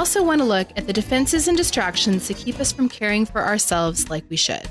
[0.00, 3.42] also want to look at the defenses and distractions to keep us from caring for
[3.42, 4.66] ourselves like we should.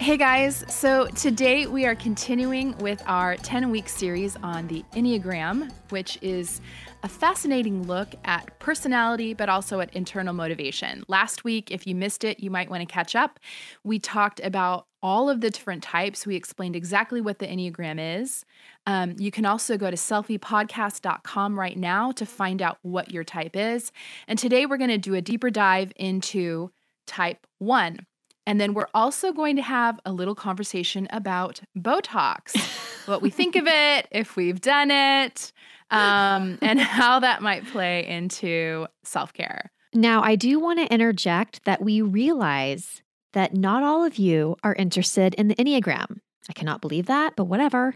[0.00, 5.70] Hey guys, so today we are continuing with our 10 week series on the Enneagram,
[5.90, 6.62] which is
[7.02, 11.04] a fascinating look at personality, but also at internal motivation.
[11.06, 13.38] Last week, if you missed it, you might want to catch up.
[13.84, 16.26] We talked about all of the different types.
[16.26, 18.46] We explained exactly what the Enneagram is.
[18.86, 23.54] Um, you can also go to selfiepodcast.com right now to find out what your type
[23.54, 23.92] is.
[24.26, 26.70] And today we're going to do a deeper dive into
[27.06, 28.06] type one.
[28.46, 32.56] And then we're also going to have a little conversation about Botox,
[33.06, 35.52] what we think of it, if we've done it,
[35.90, 39.70] um, and how that might play into self care.
[39.94, 43.02] Now, I do want to interject that we realize
[43.32, 46.18] that not all of you are interested in the Enneagram.
[46.48, 47.94] I cannot believe that, but whatever.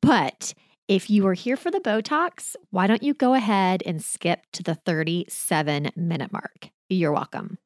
[0.00, 0.54] But
[0.88, 4.62] if you are here for the Botox, why don't you go ahead and skip to
[4.62, 6.70] the 37 minute mark?
[6.88, 7.58] You're welcome.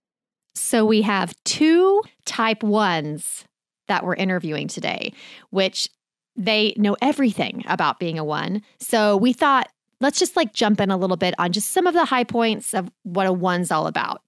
[0.55, 3.44] So we have two type ones
[3.88, 5.12] that we're interviewing today,
[5.50, 5.88] which
[6.36, 8.62] they know everything about being a one.
[8.80, 9.69] So we thought,
[10.00, 12.75] let's just like jump in a little bit on just some of the high points
[12.75, 14.22] of what a one's all about.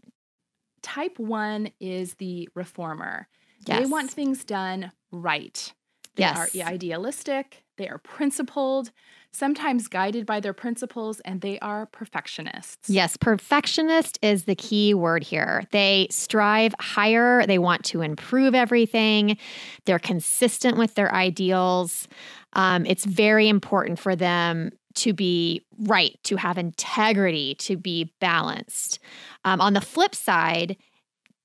[0.82, 3.26] Type one is the reformer.
[3.66, 3.80] Yes.
[3.80, 5.72] They want things done right.
[6.16, 6.54] They yes.
[6.54, 8.90] are idealistic, they are principled,
[9.32, 12.88] sometimes guided by their principles, and they are perfectionists.
[12.88, 15.64] Yes, perfectionist is the key word here.
[15.72, 19.36] They strive higher, they want to improve everything,
[19.84, 22.08] they're consistent with their ideals.
[22.52, 29.00] Um, it's very important for them to be right, to have integrity, to be balanced.
[29.44, 30.76] Um, on the flip side,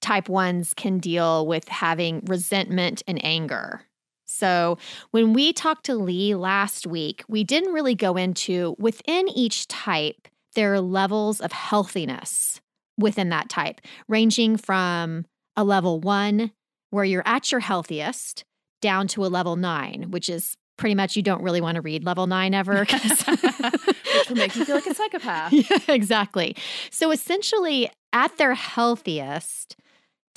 [0.01, 3.81] type ones can deal with having resentment and anger.
[4.31, 4.77] So,
[5.09, 10.27] when we talked to Lee last week, we didn't really go into within each type,
[10.53, 12.61] there are levels of healthiness
[12.95, 15.25] within that type, ranging from
[15.55, 16.51] a level one,
[16.91, 18.43] where you're at your healthiest,
[18.81, 22.03] down to a level nine, which is pretty much you don't really want to read
[22.03, 22.85] level nine ever.
[22.85, 25.51] which will make you feel like a psychopath.
[25.53, 26.55] Yeah, exactly.
[26.91, 29.75] So, essentially, at their healthiest,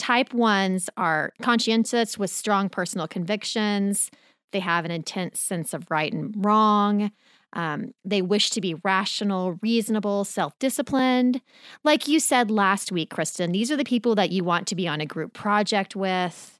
[0.02, 4.10] Type ones are conscientious with strong personal convictions.
[4.50, 7.12] They have an intense sense of right and wrong.
[7.52, 11.40] Um, they wish to be rational, reasonable, self disciplined.
[11.84, 14.88] Like you said last week, Kristen, these are the people that you want to be
[14.88, 16.58] on a group project with.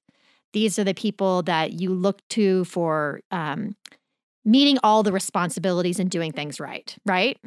[0.53, 3.75] These are the people that you look to for um,
[4.45, 7.39] meeting all the responsibilities and doing things right, right?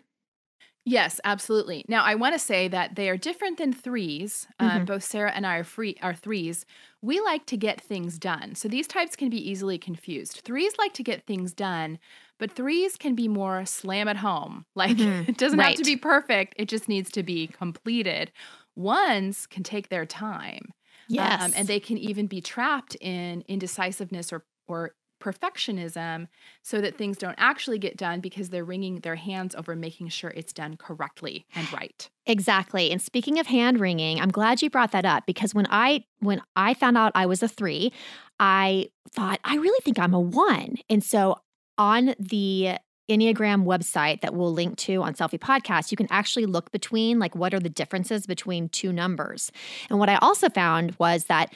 [0.88, 1.84] Yes, absolutely.
[1.88, 4.85] Now, I want to say that they are different than 3s uh, mm-hmm.
[4.85, 6.63] both Sarah and I are free are threes.
[7.01, 10.41] We like to get things done, so these types can be easily confused.
[10.46, 11.97] Threes like to get things done,
[12.38, 14.66] but threes can be more slam at home.
[14.75, 15.29] Like mm-hmm.
[15.29, 15.69] it doesn't right.
[15.69, 18.31] have to be perfect; it just needs to be completed.
[18.75, 20.66] Ones can take their time.
[20.66, 20.73] Um,
[21.07, 26.28] yes, um, and they can even be trapped in indecisiveness or or perfectionism
[26.62, 30.31] so that things don't actually get done because they're wringing their hands over making sure
[30.31, 32.09] it's done correctly and right.
[32.26, 32.92] Exactly.
[32.92, 36.42] And speaking of hand wringing, I'm glad you brought that up because when I when
[36.56, 37.92] I found out I was a 3,
[38.40, 40.76] I thought I really think I'm a 1.
[40.90, 41.40] And so
[41.78, 42.78] on the
[43.09, 47.36] Enneagram website that we'll link to on Selfie Podcast, you can actually look between like
[47.36, 49.52] what are the differences between two numbers.
[49.90, 51.53] And what I also found was that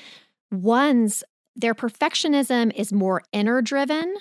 [0.52, 1.24] ones
[1.60, 4.16] their perfectionism is more inner driven,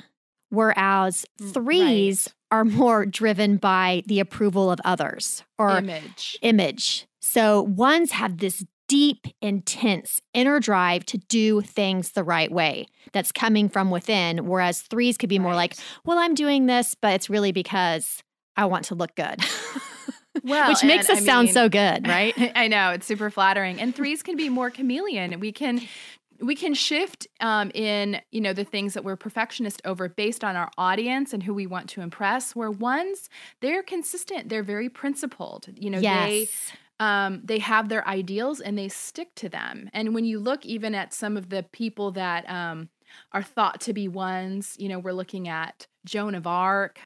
[0.51, 2.59] whereas mm, threes right.
[2.59, 6.39] are more driven by the approval of others or image.
[6.43, 7.07] Image.
[7.21, 13.31] So ones have this deep, intense inner drive to do things the right way that's
[13.31, 15.75] coming from within, whereas threes could be more like,
[16.05, 18.23] well, I'm doing this, but it's really because
[18.57, 19.41] I want to look good.
[20.45, 22.35] Well, which makes us I sound so good, right?
[22.55, 23.81] I know it's super flattering.
[23.81, 25.39] And threes can be more chameleon.
[25.41, 25.81] We can
[26.41, 30.57] we can shift um, in you know the things that we're perfectionist over based on
[30.57, 33.29] our audience and who we want to impress where ones
[33.61, 36.29] they're consistent they're very principled you know yes.
[36.29, 36.49] they
[37.01, 40.95] um, they have their ideals and they stick to them and when you look even
[40.95, 42.89] at some of the people that um,
[43.33, 47.01] are thought to be ones you know we're looking at joan of arc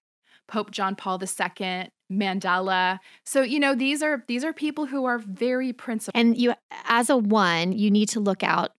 [0.49, 2.99] Pope John Paul II, Mandela.
[3.25, 6.21] So, you know, these are these are people who are very principled.
[6.21, 6.53] And you
[6.85, 8.73] as a one, you need to look out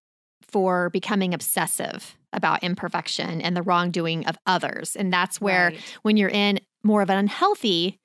[0.54, 4.96] for becoming obsessive about imperfection and the wrongdoing of others.
[4.96, 5.98] And that's where Right.
[6.04, 8.00] when you're in more of an unhealthy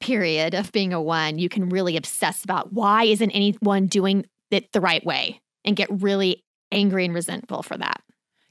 [0.00, 4.70] period of being a one, you can really obsess about why isn't anyone doing it
[4.72, 8.02] the right way and get really angry and resentful for that.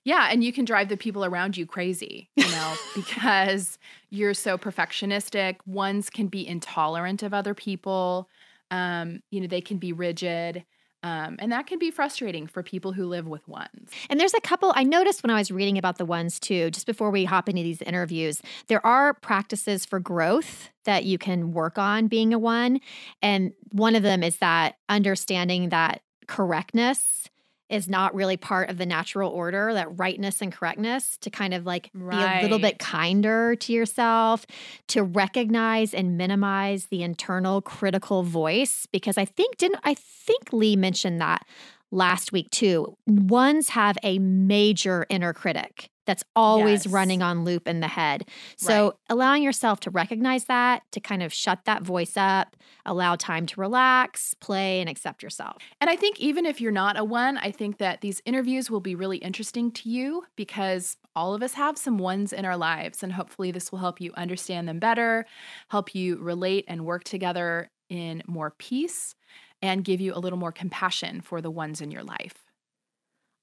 [0.06, 3.78] Yeah, and you can drive the people around you crazy, you know, because
[4.10, 5.58] you're so perfectionistic.
[5.66, 8.30] Ones can be intolerant of other people.
[8.72, 10.66] Um, you know, they can be rigid.
[11.02, 13.90] Um, and that can be frustrating for people who live with ones.
[14.10, 16.86] And there's a couple I noticed when I was reading about the ones too, just
[16.86, 21.78] before we hop into these interviews, there are practices for growth that you can work
[21.78, 22.80] on being a one.
[23.22, 27.30] And one of them is that understanding that correctness
[27.70, 31.66] is not really part of the natural order, that rightness and correctness, to kind of
[31.66, 34.46] like be a little bit kinder to yourself,
[34.88, 38.88] to recognize and minimize the internal critical voice.
[38.92, 41.46] Because I think, didn't I think Lee mentioned that
[41.92, 42.98] last week too?
[43.08, 46.88] Ones have a major inner critic that's always Yes.
[46.88, 48.28] running on loop in the head.
[48.58, 49.00] So Right.
[49.10, 53.60] allowing yourself to recognize that, to kind of shut that voice up, allow time to
[53.62, 55.76] relax, play, and accept yourself.
[55.82, 58.82] And I think even if you're not a one, I think that these interviews will
[58.82, 63.04] be really interesting to you because all of us have some ones in our lives.
[63.04, 65.26] And hopefully, this will help you understand them better,
[65.70, 69.16] help you relate and work together in more peace,
[69.62, 72.49] and give you a little more compassion for the ones in your life.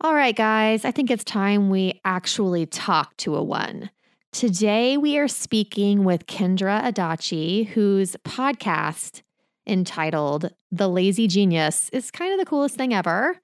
[0.02, 3.90] All right, guys, I think it's time we actually talk to a one.
[4.30, 9.22] Today, we are speaking with Kendra Adachi, whose podcast
[9.66, 13.38] entitled The Lazy Genius is kind of the coolest thing ever.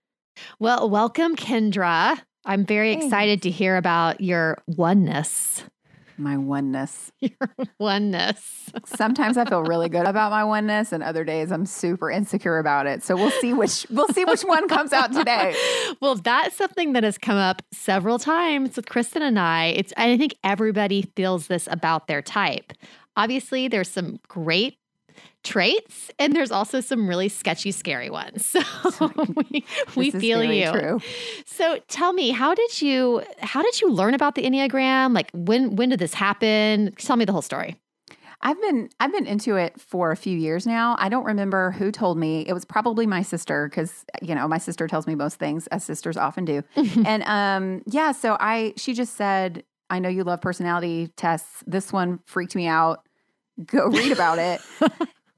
[0.58, 2.20] Well, welcome, Kendra.
[2.44, 3.06] I'm very Thanks.
[3.06, 5.64] excited to hear about your oneness.
[6.16, 7.10] My oneness.
[7.20, 7.48] Your
[7.78, 8.70] oneness.
[8.84, 12.86] Sometimes I feel really good about my oneness, and other days I'm super insecure about
[12.86, 13.02] it.
[13.02, 15.54] So we'll see which we'll see which one comes out today.
[16.00, 19.66] Well, that's something that has come up several times with Kristen and I.
[19.66, 22.72] It's I think everybody feels this about their type.
[23.16, 24.78] Obviously, there's some great
[25.42, 28.56] traits and there's also some really sketchy scary ones.
[28.92, 29.10] So
[29.50, 29.64] we,
[29.96, 30.70] we feel you.
[30.70, 31.00] True.
[31.46, 35.14] So tell me, how did you how did you learn about the Enneagram?
[35.14, 36.94] Like when when did this happen?
[36.98, 37.76] Tell me the whole story.
[38.42, 40.96] I've been I've been into it for a few years now.
[40.98, 42.44] I don't remember who told me.
[42.46, 45.84] It was probably my sister because you know my sister tells me most things as
[45.84, 46.62] sisters often do.
[47.06, 51.62] and um yeah, so I she just said, "I know you love personality tests.
[51.66, 53.06] This one freaked me out.
[53.64, 54.60] Go read about it."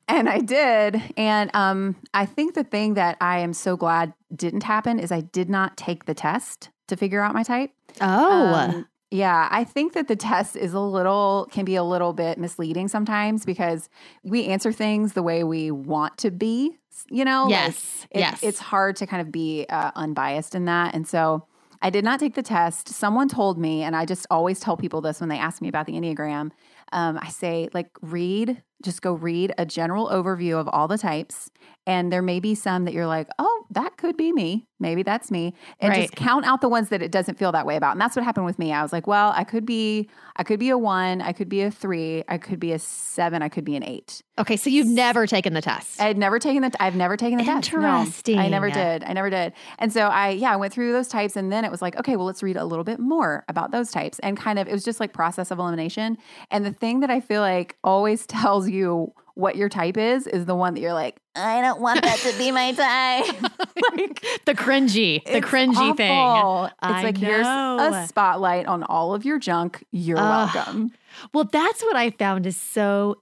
[0.09, 1.03] And I did.
[1.17, 5.21] And um I think the thing that I am so glad didn't happen is I
[5.23, 7.71] did not take the test to figure out my type.
[8.01, 8.55] Oh.
[8.55, 12.37] Um, yeah, I think that the test is a little can be a little bit
[12.37, 13.89] misleading sometimes because
[14.25, 16.77] we answer things the way we want to be.
[17.11, 18.07] You know, Like, yes.
[18.11, 18.43] it- yes.
[18.43, 21.47] it's hard to kind of be uh, unbiased in that, and so
[21.83, 22.89] I did not take the test.
[22.89, 25.87] Someone told me, and I just always tell people this when they ask me about
[25.87, 26.51] the enneagram.
[26.95, 31.51] Um, I say like read, just go read a general overview of all the types,
[31.87, 34.67] and there may be some that you're like, oh, that could be me.
[34.81, 36.03] Maybe that's me, and Right.
[36.03, 37.93] just count out the ones that it doesn't feel that way about.
[37.93, 38.73] And that's what happened with me.
[38.73, 41.63] I was like, well, I could be, I could be a one, I could be
[41.63, 44.23] a three, I could be a seven, I could be an eight.
[44.39, 46.01] okay, so you've never taken the test.
[46.01, 46.73] I had never taken the.
[46.81, 47.73] I've never taken the test.
[47.73, 47.79] No.
[48.01, 48.39] Interesting.
[48.39, 49.05] I never did.
[49.05, 49.53] I never did.
[49.79, 52.17] And so I, yeah, I went through those types, and then it was like, okay,
[52.17, 54.85] well, let's read a little bit more about those types, and kind of, it was
[54.85, 56.19] just like process of elimination.
[56.51, 60.47] And the thing that I feel like always tells you what your type is is
[60.47, 63.27] the one that you're like, I don't want that to be my type.
[63.97, 66.11] like the cringy, the cringy thing.
[66.11, 66.67] awful.
[66.67, 69.85] It's I like here's a spotlight on all of your junk.
[69.91, 70.55] You're Ugh.
[70.55, 70.93] welcome.
[71.33, 73.17] Well, that's what I found is so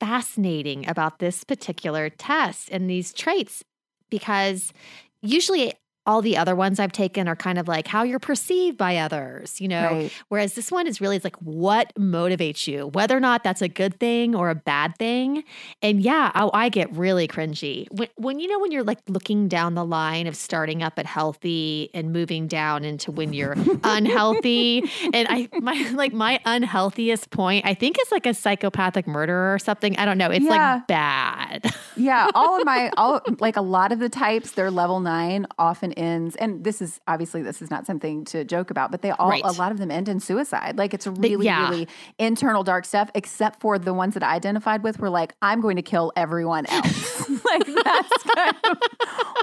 [0.00, 3.62] fascinating about this particular test and these traits
[4.10, 4.72] because
[5.20, 5.74] usually
[6.06, 9.60] all the other ones I've taken are kind of like how you're perceived by others,
[9.60, 9.90] you know.
[9.90, 10.12] Right.
[10.28, 13.68] Whereas this one is really it's like what motivates you, whether or not that's a
[13.68, 15.44] good thing or a bad thing.
[15.80, 19.46] And yeah, oh, I get really cringy when, when you know when you're like looking
[19.48, 24.82] down the line of starting up at healthy and moving down into when you're unhealthy.
[25.14, 29.58] And I my like my unhealthiest point, I think is like a psychopathic murderer or
[29.58, 29.96] something.
[29.98, 30.30] I don't know.
[30.30, 30.74] It's Yeah.
[30.76, 31.74] like bad.
[31.96, 35.91] Yeah, all of my all like a lot of the types, they're level nine, often
[35.92, 39.10] often ends, and this is obviously this is not something to joke about, but they
[39.10, 39.42] all Right.
[39.44, 40.76] a lot of them end in suicide.
[40.78, 41.68] Like it's really yeah.
[41.68, 43.10] really internal dark stuff.
[43.14, 46.66] Except for the ones that I identified with were like, I'm going to kill everyone
[46.66, 47.28] else.
[47.44, 48.78] like that's kind of,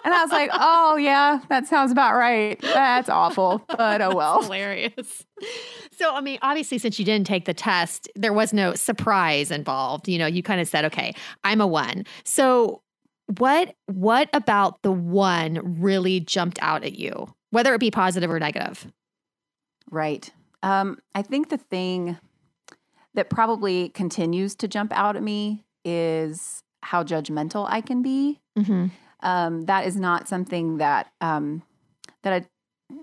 [0.03, 2.59] and I was like, oh yeah, that sounds about right.
[2.61, 4.41] That's awful, but oh well.
[4.43, 5.25] hilarious.
[5.91, 10.07] So, I mean, obviously, since you didn't take the test, there was no surprise involved.
[10.07, 11.13] You know, you kind of said, "Okay,
[11.43, 12.81] I'm a one." So,
[13.37, 18.39] what what about the one really jumped out at you, whether it be positive or
[18.39, 18.91] negative?
[19.91, 20.29] Right.
[20.63, 22.17] Um, I think the thing
[23.13, 28.39] that probably continues to jump out at me is how judgmental I can be.
[28.57, 28.87] Mm-hmm.
[29.21, 31.61] Um, that is not something that um,
[32.23, 32.45] that I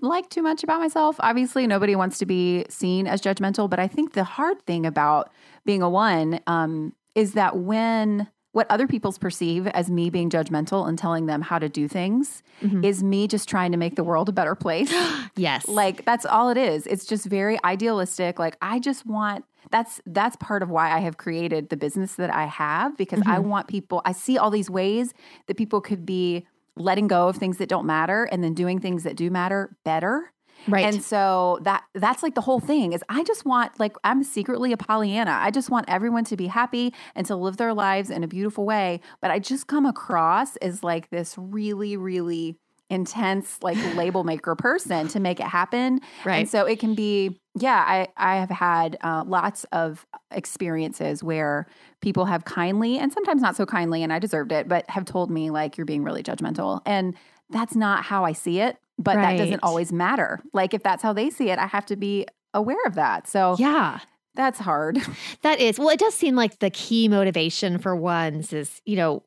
[0.01, 1.15] like too much about myself.
[1.19, 5.31] Obviously, nobody wants to be seen as judgmental, but I think the hard thing about
[5.65, 10.89] being a one um, is that when what other people's perceive as me being judgmental
[10.89, 12.83] and telling them how to do things Mhm.
[12.83, 14.91] is me just trying to make the world a better place.
[15.35, 16.87] Yes, like that's all it is.
[16.87, 18.39] It's just very idealistic.
[18.39, 22.31] Like i just want that's that's part of why i have created the business that
[22.33, 25.13] i have because i want people i see all these ways
[25.47, 26.45] that people could be
[26.77, 30.31] letting go of things that don't matter and then doing things that do matter better
[30.67, 30.85] right.
[30.85, 34.71] and so that that's like the whole thing is I just want like I'm secretly
[34.71, 35.37] a Pollyanna.
[35.39, 38.65] I just want everyone to be happy and to live their lives in a beautiful
[38.65, 42.57] way, but I just come across as like this really really
[42.89, 45.99] intense like label maker person to make it happen.
[46.23, 46.39] Right.
[46.39, 51.67] And so it can be yeah, I I have had uh, lots of experiences where
[52.01, 55.31] people have kindly and sometimes not so kindly and I deserved it, but have told
[55.31, 56.81] me like you're being really judgmental.
[56.85, 57.15] And
[57.49, 60.39] that's not how I see it, but that doesn't always matter.
[60.53, 63.27] Like if that's how they see it, I have to be aware of that.
[63.27, 63.99] So yeah.
[64.35, 64.99] that's hard.
[65.43, 69.23] That is, well, it does seem like the key motivation for ones is, you know,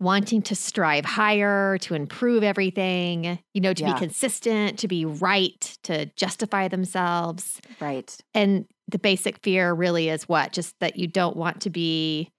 [0.00, 3.92] wanting to strive higher, to improve everything, you know, to Yeah.
[3.92, 7.60] be consistent, to be right, to justify themselves.
[7.80, 8.16] right.
[8.34, 10.52] And the basic fear really is what?
[10.52, 12.30] Just that you don't want to be,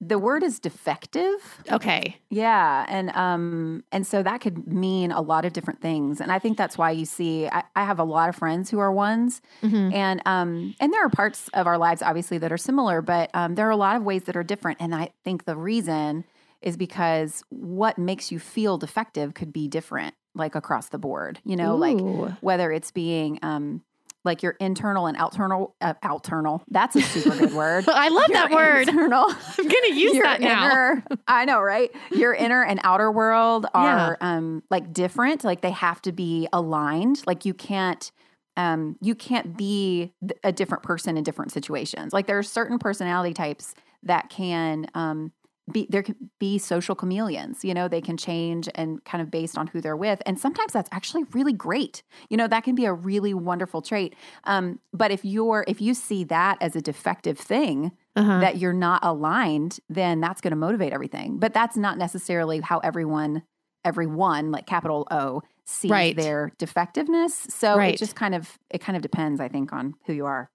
[0.00, 1.62] The word is defective.
[1.72, 6.30] okay, Yeah, and um, and so that could mean a lot of different things, and
[6.30, 8.92] I think that's why you see I, I have a lot of friends who are
[8.92, 9.92] ones, Mhm.
[9.94, 13.54] and um, and there are parts of our lives obviously that are similar, but um,
[13.54, 16.24] there are a lot of ways that are different, and I think the reason
[16.60, 21.40] is because what makes you feel defective could be different, like across the board.
[21.44, 22.04] You know, like
[22.40, 23.82] whether it's being um,
[24.26, 26.62] like your internal and outernal, uh, outernal.
[26.68, 27.84] That's a super good word.
[27.88, 28.88] I love that word.
[28.88, 29.26] Internal
[29.58, 30.66] I'm going to use your that now.
[30.66, 31.90] inner- I know, right?
[32.10, 35.44] Your inner and outer world are um like different.
[35.44, 37.22] Like they have to be aligned.
[37.26, 38.10] Like you can't
[38.56, 40.12] um you can't be
[40.44, 42.12] a different person in different situations.
[42.12, 45.32] Like there are certain personality types that can um
[45.72, 49.58] be there can be social chameleons you know they can change and kind of based
[49.58, 52.84] on who they're with and sometimes that's actually really great you know that can be
[52.84, 57.38] a really wonderful trait um, but if you're if you see that as a defective
[57.38, 58.40] thing Uh-huh.
[58.40, 61.36] that you're not aligned, then that's going to motivate everything.
[61.38, 63.42] But that's not necessarily how everyone,
[63.84, 66.16] everyone, like capital O, sees Right.
[66.16, 67.46] their defectiveness.
[67.50, 67.92] So Right.
[67.94, 70.48] it just kind of it kind of depends, I think, on who you are.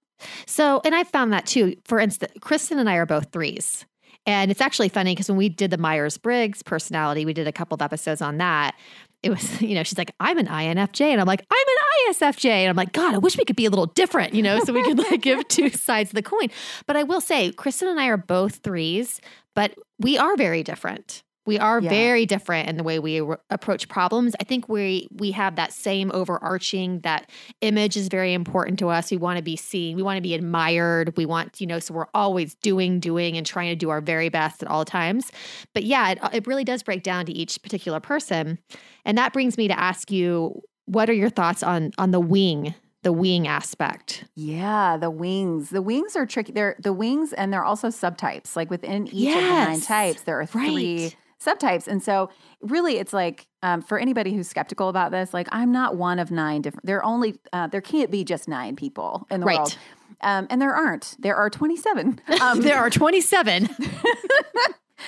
[0.46, 1.76] So, and I found that too.
[1.84, 3.86] For instance, Kristen and I are both threes.
[4.26, 7.52] And it's actually funny because when we did the Myers Briggs personality, we did a
[7.52, 8.74] couple of episodes on that.
[9.22, 11.00] It was, you know, she's like, I'm an INFJ.
[11.06, 12.46] And I'm like, I'm an ISFJ.
[12.46, 14.72] And I'm like, God, I wish we could be a little different, you know, so
[14.72, 16.48] we could like give two sides of the coin.
[16.86, 19.20] But I will say, Kristen and I are both threes,
[19.54, 21.22] but we are very different.
[21.44, 21.90] We are Yeah.
[21.90, 24.34] very different in the way we r- approach problems.
[24.40, 27.28] I think we we have that same overarching that
[27.60, 29.10] image is very important to us.
[29.10, 29.96] We want to be seen.
[29.96, 31.16] We want to be admired.
[31.16, 34.28] We want, you know, so we're always doing, doing, and trying to do our very
[34.28, 35.32] best at all times.
[35.74, 38.58] But yeah, it, it really does break down to each particular person.
[39.04, 42.74] And that brings me to ask you, what are your thoughts on on the wing,
[43.02, 44.24] the wing aspect?
[44.36, 45.70] Yeah, the wings.
[45.70, 46.52] The wings are tricky.
[46.52, 48.54] They're the wings, and they're also subtypes.
[48.54, 51.16] Like within each of the nine types, there are three Right.
[51.44, 51.86] Subtypes.
[51.88, 52.30] And so,
[52.60, 56.30] really, it's like um, for anybody who's skeptical about this, like I'm not one of
[56.30, 56.86] nine different.
[56.86, 59.58] There are only uh, there can't be just nine people in the Right.
[59.58, 59.76] world,
[60.20, 61.16] um, and there aren't.
[61.18, 62.20] There are 27.
[62.40, 63.68] Um, there are 27.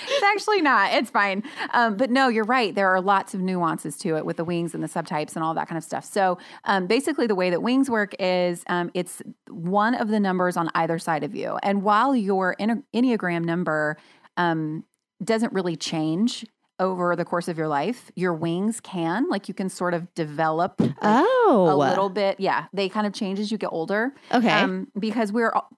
[0.08, 0.92] it's actually not.
[0.92, 1.42] It's fine.
[1.72, 2.74] Um, but no, you're right.
[2.74, 5.54] There are lots of nuances to it with the wings and the subtypes and all
[5.54, 6.04] that kind of stuff.
[6.04, 10.56] So um, basically, the way that wings work is um, it's one of the numbers
[10.56, 11.58] on either side of you.
[11.62, 13.96] And while your Enneagram number
[14.36, 14.84] um,
[15.22, 16.46] doesn't really change
[16.80, 19.28] over the course of your life, your wings can.
[19.28, 22.40] Like you can sort of develop like, oh, a little bit.
[22.40, 24.12] Yeah, they kind of change as you get older.
[24.32, 24.50] Okay.
[24.50, 25.68] Um, because we're all,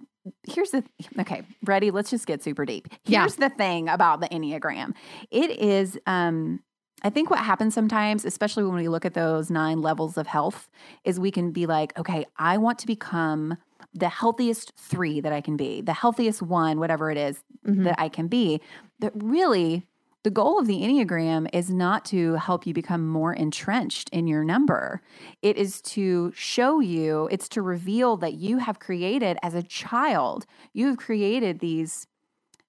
[0.49, 0.83] here's the
[1.21, 1.91] okay, ready?
[1.91, 2.89] Let's just get super deep.
[3.05, 3.21] Yeah.
[3.21, 4.95] Here's the thing about the Enneagram.
[5.31, 6.61] It is um
[7.03, 10.69] I think what happens sometimes, especially when we look at those nine levels of health,
[11.05, 13.59] is we can be like, okay, I want to become
[13.99, 17.85] the healthiest three that I can be, the healthiest one, whatever it is Mhm.
[17.85, 18.61] that I can be.
[19.01, 19.87] But really,
[20.23, 24.43] the goal of the Enneagram is not to help you become more entrenched in your
[24.45, 25.01] number.
[25.43, 30.47] It is to show you, it's to reveal that you have created as a child,
[30.73, 32.07] you have created these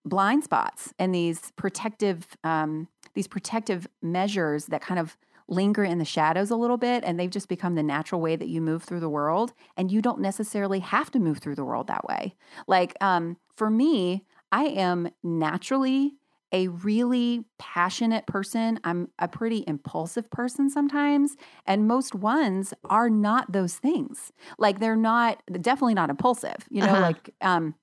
[0.05, 5.17] blind spots and these protective um, these protective measures that kind of
[5.47, 8.47] linger in the shadows a little bit and they've just become the natural way that
[8.49, 11.87] you move through the world and you don't necessarily have to move through the world
[11.87, 12.35] that way.
[12.67, 16.13] Like um, for me i am naturally
[16.53, 18.79] a really passionate person.
[18.85, 21.35] I'm a pretty impulsive person sometimes
[21.65, 24.31] and most ones are not those things.
[24.57, 27.01] Like they're not definitely not impulsive you know Uh-huh.
[27.01, 27.75] like um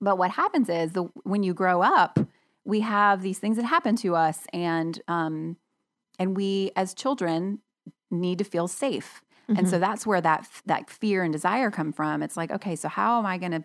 [0.00, 2.18] but what happens is the when you grow up,
[2.64, 5.56] we have these things that happen to us, and um,
[6.18, 7.60] and we as children
[8.10, 9.70] need to feel safe, and Mhm.
[9.70, 12.22] so that's where that that fear and desire come from.
[12.22, 13.64] It's like, okay, so how am I going to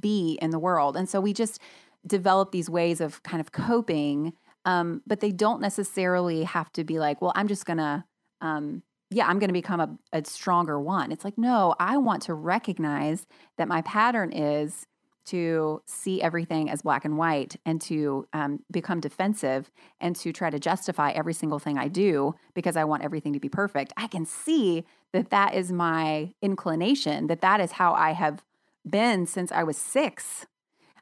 [0.00, 0.96] be in the world?
[0.96, 1.60] And so we just
[2.06, 4.32] develop these ways of kind of coping,
[4.64, 8.06] um, but they don't necessarily have to be like, well, I'm just gonna.
[8.40, 11.12] Um, yeah, I'm going to become a, a stronger one.
[11.12, 13.24] It's like, no, I want to recognize
[13.56, 14.84] that my pattern is
[15.26, 20.50] to see everything as black and white and to um, become defensive and to try
[20.50, 23.92] to justify every single thing I do because I want everything to be perfect.
[23.96, 28.42] I can see that that is my inclination, that that is how I have
[28.88, 30.46] been since I was six.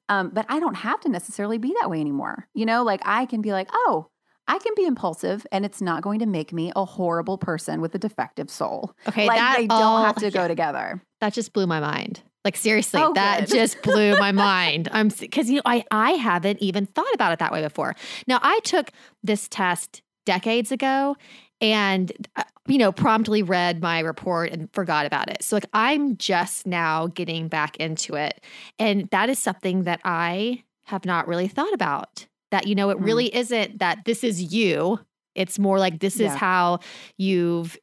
[0.09, 2.49] Um, but I don't have to necessarily be that way anymore.
[2.55, 4.09] You know, like I can be like, oh,
[4.47, 7.95] I can be impulsive and it's not going to make me a horrible person with
[7.95, 8.95] a defective soul.
[9.09, 11.03] Okay, like that they don't have to go together.
[11.21, 12.23] That just blew my mind.
[12.45, 14.89] Like seriously, Oh, that just blew my mind.
[14.93, 17.95] I'm because you know I I haven't even thought about it that way before.
[18.27, 18.91] Now I took
[19.23, 21.17] this test decades ago,
[21.63, 25.43] and uh, you know promptly read my report and forgot about it.
[25.43, 28.45] So like I'm just now getting back into it,
[28.79, 32.27] and that is something that I have not really thought about.
[32.51, 33.05] That you know it Mm.
[33.07, 35.01] really isn't that this is you.
[35.35, 36.37] It's more like this is Yeah.
[36.37, 36.79] how
[37.17, 37.79] you've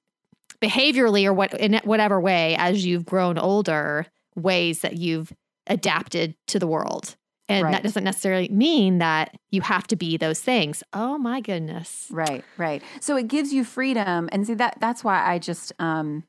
[0.62, 5.32] behaviorally or what in whatever way as you've grown older ways that you've
[5.68, 7.16] adapted to the world
[7.50, 7.72] and Right.
[7.72, 12.44] that doesn't necessarily mean that you have to be those things oh my goodness Right,
[12.58, 12.82] right.
[13.00, 16.24] So it gives you freedom, and see that that's why I just um,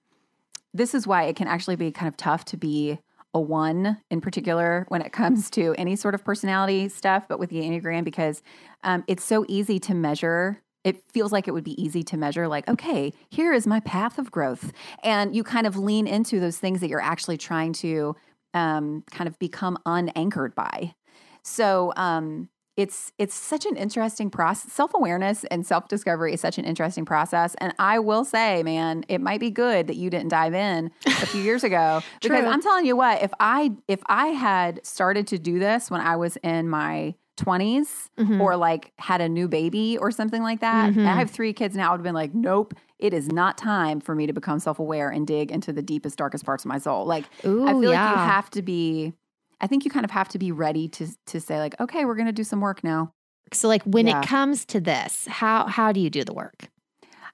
[0.75, 2.99] this is why it can actually be kind of tough to be
[3.35, 7.51] a one in particular when it comes to any sort of personality stuff, but with
[7.51, 8.43] the enneagram because
[8.85, 10.61] um, it's so easy to measure.
[10.85, 14.19] It feels like it would be easy to measure, like, okay, here is my path
[14.19, 14.73] of growth.
[15.03, 18.17] And you kind of lean into those things that you're actually trying to
[18.55, 20.95] um, kind of become unanchored by.
[21.43, 24.73] So um, it's it's such an interesting process.
[24.73, 27.55] Self awareness and self discovery is such an interesting process.
[27.59, 31.27] And I will say, man, it might be good that you didn't dive in a
[31.27, 32.45] few years ago because.
[32.45, 36.17] I'm telling you what, if I if I had started to do this when I
[36.17, 38.41] was in my 20s Mhm.
[38.41, 40.93] or like had a new baby or something like that.
[40.93, 41.07] Mhm.
[41.07, 41.89] I have three kids now.
[41.89, 44.79] I would have been like, nope, it is not time for me to become self
[44.79, 47.05] aware and dig into the deepest, darkest parts of my soul.
[47.07, 48.05] Like, Ooh, I feel yeah.
[48.07, 49.13] like you have to be.
[49.61, 52.17] I think you kind of have to be ready to to say like, okay, we're
[52.17, 53.13] going to do some work now.
[53.53, 54.21] so like when Yeah.
[54.21, 56.69] it comes to this how how do you do the work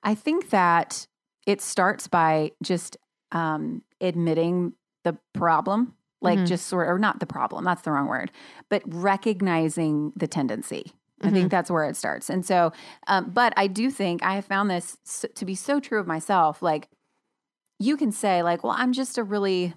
[0.03, 1.07] I think that
[1.47, 2.97] it starts by just
[3.33, 4.73] um, admitting
[5.05, 6.47] the problem, like Mhm.
[6.47, 7.65] just sort or not the problem.
[7.65, 8.31] That's the wrong word,
[8.69, 10.93] but recognizing the tendency.
[11.21, 11.35] I Mm-hmm.
[11.35, 12.31] think that's where it starts.
[12.31, 12.73] And so,
[13.09, 14.97] um, but I do think I have found this
[15.35, 16.63] to be so true of myself.
[16.63, 16.89] Like,
[17.81, 19.75] you can say, like, well, I'm just a really,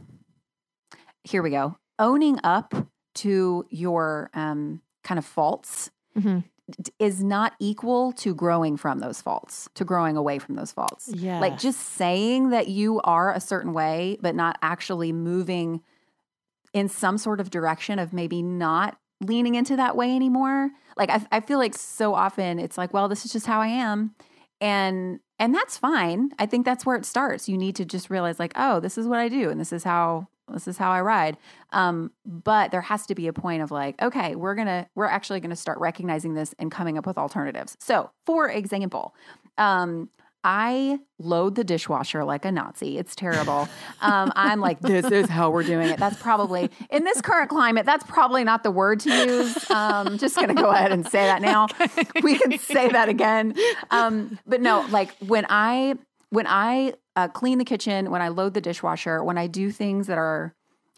[1.23, 2.73] here we go, owning up
[3.15, 6.43] to your um, kind of faults Mhm.
[6.99, 11.09] is not equal to growing from those faults, to growing away from those faults.
[11.13, 15.81] yeah Like, just saying that you are a certain way, but not actually moving
[16.73, 20.69] in some sort of direction of maybe not leaning into that way anymore.
[20.97, 23.67] Like I, I feel like so often it's like, well, this is just how I
[23.67, 24.15] am.
[24.59, 26.29] And and that's fine.
[26.37, 27.49] I think that's where it starts.
[27.49, 29.83] You need to just realize like, oh, this is what I do and this is
[29.83, 31.37] how this is how I ride.
[31.71, 35.39] Um, but there has to be a point of like, okay, we're gonna we're actually
[35.39, 37.77] gonna start recognizing this and coming up with alternatives.
[37.79, 39.15] So for example,
[39.57, 40.09] um,
[40.43, 42.97] I load the dishwasher like a Nazi.
[42.97, 43.69] It's terrible.
[44.01, 45.99] Um, I'm like, this is how we're doing it.
[45.99, 47.85] That's probably in this current climate.
[47.85, 49.69] That's probably not the word to use.
[49.69, 51.67] Um, just gonna go ahead and say that now.
[52.23, 53.53] We can say that again.
[53.91, 55.95] Um, but no, like when I
[56.29, 60.07] when I uh, clean the kitchen, when I load the dishwasher, when I do things
[60.07, 60.55] that are,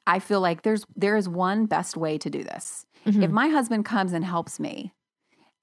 [0.07, 2.85] I feel like there's there is one best way to do this.
[3.05, 3.23] Mhm.
[3.23, 4.93] If my husband comes and helps me,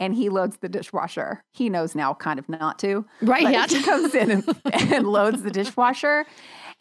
[0.01, 1.45] and he loads the dishwasher.
[1.53, 3.05] He knows now kind of not to.
[3.23, 3.43] Right.
[3.49, 3.67] Yeah.
[3.69, 4.45] he comes in and,
[4.93, 6.25] and loads the dishwasher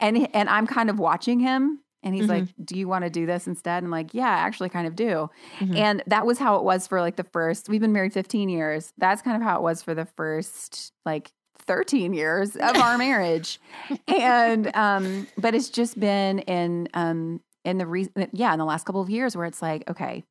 [0.00, 2.28] and and I'm kind of watching him and he's Mhm.
[2.30, 4.86] like, "Do you want to do this instead?" And I'm like, "Yeah, I actually kind
[4.86, 5.28] of do."
[5.58, 5.76] Mhm.
[5.76, 7.68] And that was how it was for like the first.
[7.68, 8.92] We've been married 15 years.
[8.96, 11.30] That's kind of how it was for the first like
[11.66, 13.60] 13 years of our marriage.
[14.08, 18.86] And um but it's just been in um in the reason yeah, in the last
[18.86, 20.24] couple of years where it's like, okay,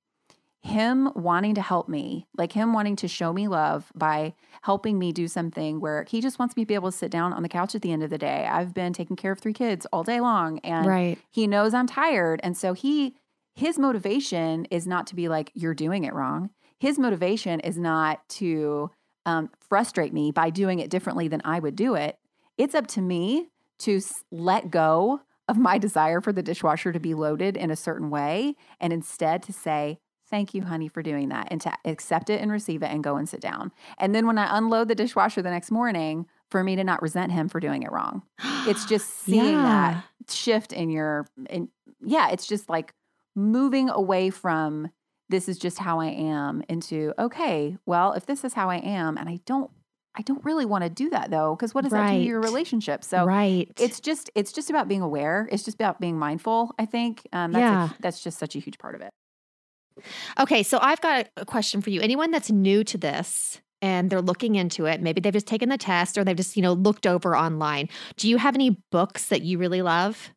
[0.62, 5.12] him wanting to help me, like him wanting to show me love by helping me
[5.14, 7.50] do something where he just wants me to be able to sit down on the
[7.50, 8.46] couch at the end of the day.
[8.46, 11.18] I've been taking care of three kids all day long and right.
[11.32, 12.42] he knows I'm tired.
[12.44, 13.16] And so he
[13.56, 16.50] his motivation is not to be like, you're doing it wrong.
[16.80, 18.90] His motivation is not to
[19.26, 22.18] um, frustrate me by doing it differently than I would do it.
[22.58, 27.00] It's up to me to s- let go of my desire for the dishwasher to
[27.00, 31.30] be loaded in a certain way and instead to say, Thank you, honey, for doing
[31.30, 33.72] that and to accept it and receive it and go and sit down.
[33.98, 37.32] And then when I unload the dishwasher the next morning, for me to not resent
[37.32, 38.24] him for doing it wrong.
[38.68, 40.02] It's just seeing Yeah.
[40.26, 41.70] that shift in your, in,
[42.02, 42.94] yeah, it's just like
[43.36, 44.90] moving away from
[45.30, 49.16] this is just how I am into, okay, well, if this is how I am
[49.18, 49.70] and I don't,
[50.16, 52.42] I don't really want to do that though, because what does that do to your
[52.42, 53.04] relationship?
[53.04, 53.72] So right.
[53.80, 55.48] it's just, it's just about being aware.
[55.52, 56.74] It's just about being mindful.
[56.80, 57.90] I think um, that's, Yeah.
[57.92, 59.12] a, that's just such a huge part of it.
[60.40, 62.02] Okay, so I've got a- question for you.
[62.02, 65.78] Anyone that's new to this and they're looking into it, maybe they've just taken the
[65.78, 67.90] test or they've just, you know, looked over online.
[68.18, 70.32] Do you have any books that you really love?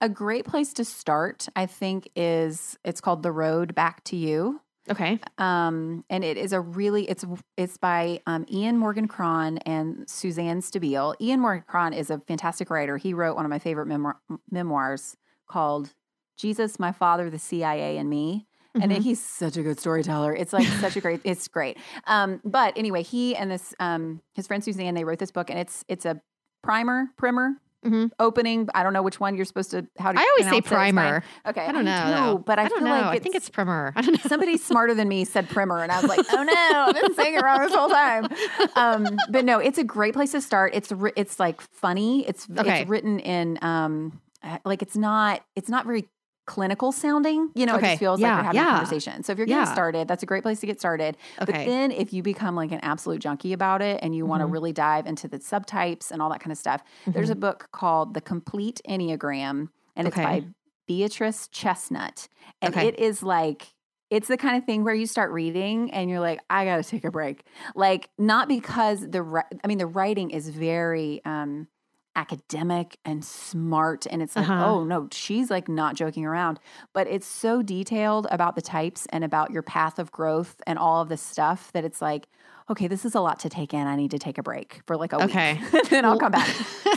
[0.00, 4.60] A great place to start, I think, is it's called The Road Back to You.
[4.90, 5.18] Okay.
[5.36, 7.24] Um, and it is a really it's
[7.56, 11.14] it's by um, Ian Morgan Cron and Suzanne Stabile.
[11.20, 12.96] Ian Morgan Cron is a fantastic writer.
[12.96, 14.18] He wrote one of my favorite memoir,
[14.50, 15.92] memoirs called
[16.36, 18.46] "Jesus, My Father, the CIA, and Me."
[18.82, 19.02] And Mhm.
[19.02, 20.34] he's such a good storyteller.
[20.34, 21.20] It's like such a great.
[21.24, 21.76] It's great.
[22.06, 25.58] Um, but anyway, he and this um, his friend Suzanne they wrote this book, and
[25.58, 26.20] it's it's a
[26.62, 27.52] primer primer
[27.86, 28.10] Mhm.
[28.18, 28.68] opening.
[28.74, 29.86] I don't know which one you're supposed to.
[30.00, 30.66] How do I you always say pronounce it?
[30.66, 30.94] It's fine.
[30.94, 31.22] primer.
[31.46, 32.04] Okay, I don't know.
[32.04, 32.38] too, though.
[32.38, 32.90] but I, don't feel know.
[32.90, 33.92] like I think it's primer.
[33.94, 34.28] I don't know.
[34.28, 37.34] somebody smarter than me said primer and i was like oh no i've been saying
[37.34, 38.26] it wrong this whole time
[38.74, 42.80] um, but no it's a great place to start it's it's like funny it's Okay.
[42.82, 44.20] it's written in um
[44.64, 46.08] like it's not it's not very
[46.48, 48.68] clinical sounding you know it just feels Yeah, like you're having yeah.
[48.68, 49.72] a conversation so if you're getting Yeah.
[49.72, 51.52] started that's a great place to get started Okay.
[51.52, 54.46] but then if you become like an absolute junkie about it and you want to
[54.46, 58.14] really dive into the subtypes and all that kind of stuff there's a book called
[58.14, 60.24] the complete enneagram and it's Mm-hmm.
[60.24, 60.44] By
[60.86, 62.28] beatrice chestnut
[62.62, 62.86] and Okay.
[62.88, 63.74] it is like
[64.10, 67.04] it's the kind of thing where you start reading and you're like i gotta take
[67.04, 71.68] a break like not because the i mean the writing is very um
[72.18, 74.64] academic and smart and it's like Uh-huh.
[74.66, 76.58] oh no she's like not joking around
[76.92, 81.00] but it's so detailed about the types and about your path of growth and all
[81.00, 82.26] of this stuff that it's like
[82.68, 84.96] okay this is a lot to take in i need to take a break for
[84.96, 85.60] like a Okay.
[85.72, 86.48] week then i'll come back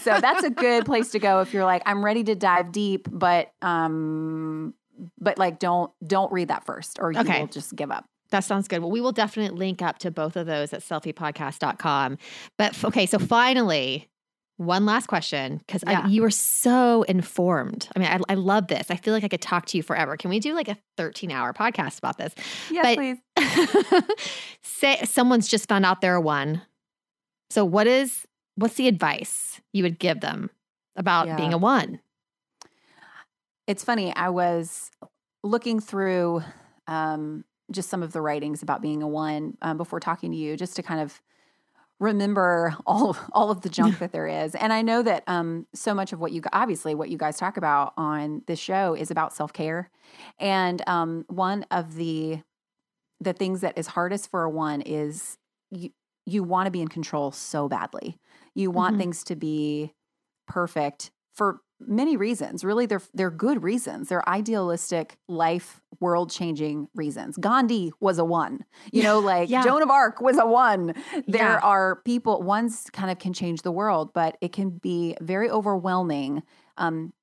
[0.02, 3.08] so that's a good place to go if you're like i'm ready to dive deep
[3.12, 4.74] but um
[5.20, 7.40] but like don't don't read that first or you Okay.
[7.40, 8.80] will just give up That sounds good.
[8.82, 12.18] Well, we will definitely link up to both of those at selfiepodcast.com.
[12.58, 14.08] But okay, so finally,
[14.66, 16.08] one last question because Yeah.
[16.08, 17.88] you are so informed.
[17.96, 18.92] I mean, I, I love this.
[18.92, 20.16] I feel like I could talk to you forever.
[20.18, 22.34] Can we do like a 13 hour podcast about this?
[22.70, 23.18] yes But- please
[24.64, 26.62] Say someone's just found out they're a one.
[27.50, 30.50] So, what is, what's the advice you would give them
[30.96, 31.36] about Yeah.
[31.36, 32.00] being a one?
[33.68, 34.90] it's funny i was
[35.44, 36.44] looking through
[36.88, 40.58] um just some of the writings about being a one um, before talking to you
[40.58, 41.22] just to kind of
[42.02, 44.56] remember all all of the junk that there is.
[44.56, 47.58] And i know that um so much of what you obviously what you guys talk
[47.58, 49.90] about on this show is about self-care.
[50.40, 52.42] And um one of the
[53.22, 55.38] the things that is hardest for a one is
[55.72, 55.92] you
[56.26, 58.20] you want to be in control so badly.
[58.56, 59.00] You want Mhm.
[59.00, 59.94] things to be
[60.48, 62.64] perfect for many reasons.
[62.64, 64.10] Really they're they're good reasons.
[64.10, 67.38] They're idealistic life world changing reasons.
[67.38, 68.66] Gandhi was a one.
[68.92, 69.64] You know like Yeah.
[69.64, 70.94] joan of arc was a one.
[71.28, 71.60] There Yeah.
[71.64, 76.44] are people ones kind of can change the world but it can be very overwhelming
[76.78, 77.14] um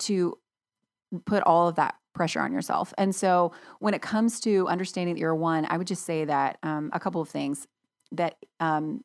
[0.00, 0.38] to
[1.24, 2.92] put all of that pressure on yourself.
[2.98, 6.24] And so when it comes to understanding that you're a one i would just say
[6.24, 7.66] that um, a couple of things
[8.12, 9.02] that um,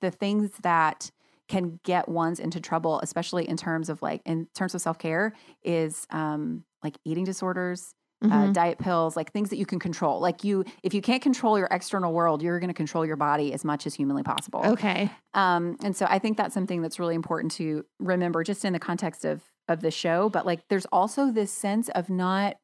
[0.00, 1.10] the things that
[1.48, 5.34] can get ones into trouble, especially in terms of like in terms of self care,
[5.62, 7.94] is um, like eating disorders,
[8.30, 8.52] uh, Mhm.
[8.54, 10.20] diet pills, like things that you can control.
[10.20, 13.52] Like you, if you can't control your external world, you're going to control your body
[13.52, 14.62] as much as humanly possible.
[14.64, 15.10] okay.
[15.34, 18.78] Um, and so I think that's something that's really important to remember, just in the
[18.80, 20.28] context of of the show.
[20.28, 22.56] But like, there's also this sense of not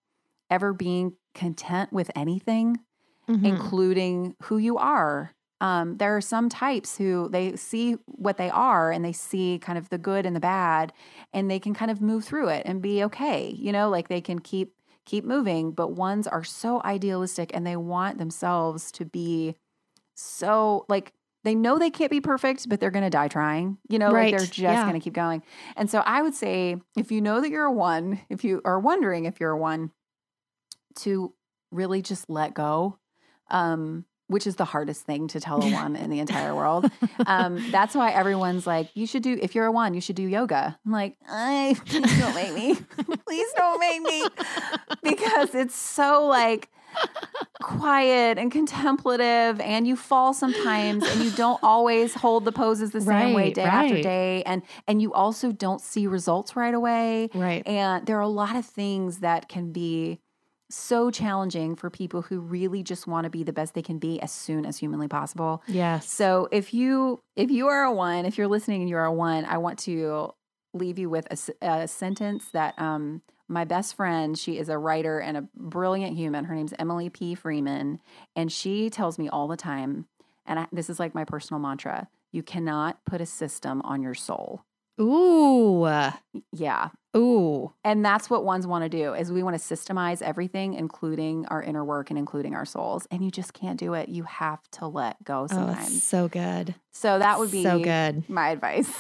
[0.51, 2.79] ever being content with anything.
[3.29, 3.47] Mhm.
[3.47, 5.33] including who you are.
[5.61, 9.77] Um, there are some types who they see what they are and they see kind
[9.79, 10.93] of the good and the bad,
[11.33, 13.51] and they can kind of move through it and be okay.
[13.51, 15.73] You know, like they can keep keep moving.
[15.73, 19.57] But ones are so idealistic and they want themselves to be
[20.15, 21.13] so like
[21.45, 23.79] they know they can't be perfect, but they're going to die trying.
[23.89, 24.15] You know, Right.
[24.15, 24.87] like they're just Yeah.
[24.87, 25.43] going to keep going.
[25.77, 28.79] And so I would say if you know that you're a one, if you are
[28.79, 29.93] wondering if you're a one,
[30.97, 31.35] to
[31.71, 32.99] really just let go,
[33.49, 36.89] um, which is the hardest thing to tell a one in the entire world.
[37.27, 40.23] Um, that's why everyone's like, you should do, if you're a one, you should do
[40.23, 40.79] yoga.
[40.87, 42.75] I'm like, I, please don't make me.
[43.27, 44.25] please don't make me.
[45.03, 46.71] Because it's so like,
[47.63, 53.01] quiet and contemplative and you fall sometimes and you don't always hold the poses the
[53.01, 57.29] same way Right, day after day and and you also don't see results right away
[57.35, 57.67] Right.
[57.67, 60.21] and there are a lot of things that can be
[60.71, 64.21] so challenging for people who really just want to be the best they can be
[64.21, 66.09] as soon as humanly possible Yes.
[66.09, 69.13] so if you if you are a one, if you're listening and you are a
[69.13, 70.33] one, I want to
[70.73, 71.27] leave you with
[71.61, 76.45] a sentence that um my best friend, she is a writer and a brilliant human.
[76.45, 77.35] Her name's Emily P.
[77.35, 77.99] Freeman,
[78.37, 80.07] and she tells me all the time,
[80.47, 84.15] and I, this is like my personal mantra: you cannot put a system on your
[84.15, 84.63] soul.
[85.01, 85.83] Ooh.
[85.83, 86.13] Uh,
[86.53, 87.73] yeah, Ooh.
[87.85, 91.63] and that's what ones want to do is we want to systemize everything, including our
[91.63, 93.07] inner work and including our souls.
[93.11, 94.09] And you just can't do it.
[94.09, 96.03] You have to let go Oh, sometimes.
[96.03, 96.75] so good.
[96.93, 98.29] so that would be so good.
[98.29, 98.91] my advice.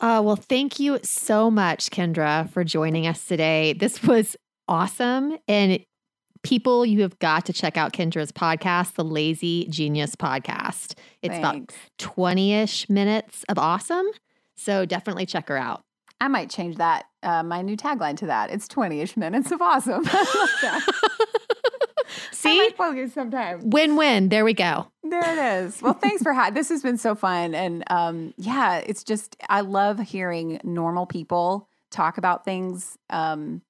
[0.00, 3.72] Oh, well, thank you so much, Kendra, for joining us today.
[3.72, 4.36] This was
[4.68, 5.36] awesome.
[5.48, 5.80] And
[6.44, 10.94] people, you have got to check out Kendra's podcast, the Lazy Genius Podcast.
[11.20, 14.06] It's about 20 ish minutes of awesome.
[14.58, 15.80] So definitely check her out.
[16.20, 18.50] I might change that, uh, my new tagline to that.
[18.50, 20.02] It's 20 ish minutes of awesome.
[20.62, 20.82] That.
[22.10, 22.58] I See?
[22.58, 23.70] might focus sometime.
[23.70, 24.28] Win win.
[24.28, 24.86] There we go.
[25.02, 25.82] There it is.
[25.82, 29.60] Well, thanks for ha- this has been so fun, and um, yeah, it's just I
[29.62, 33.60] love hearing normal people talk about things um,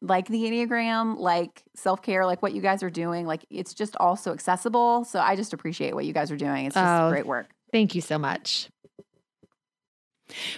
[0.00, 3.26] like the enneagram, like self care, like what you guys are doing.
[3.26, 5.04] Like it's just all so accessible.
[5.04, 6.66] So I just appreciate what you guys are doing.
[6.66, 7.10] It's just Oh.
[7.10, 7.46] great work.
[7.72, 8.68] Thank you so much.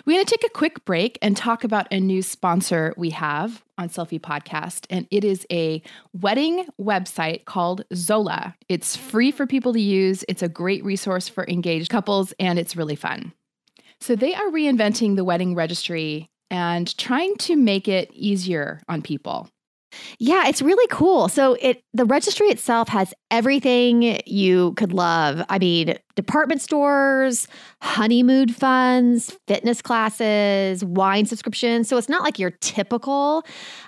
[0.04, 3.62] We're going to take a quick break and talk about a new sponsor we have
[3.78, 4.86] on Selfie Podcast.
[4.90, 8.56] And it is a wedding website called Zola.
[8.68, 12.76] It's free for people to use, it's a great resource for engaged couples, and it's
[12.76, 13.32] really fun.
[14.00, 19.48] So they are reinventing the wedding registry and trying to make it easier on people.
[20.18, 21.28] Yeah, it's really cool.
[21.28, 25.42] So it the registry itself has everything you could love.
[25.48, 27.48] I mean, department stores,
[27.82, 31.88] honeymoon funds, fitness classes, wine subscriptions.
[31.88, 33.44] So it's not like your typical.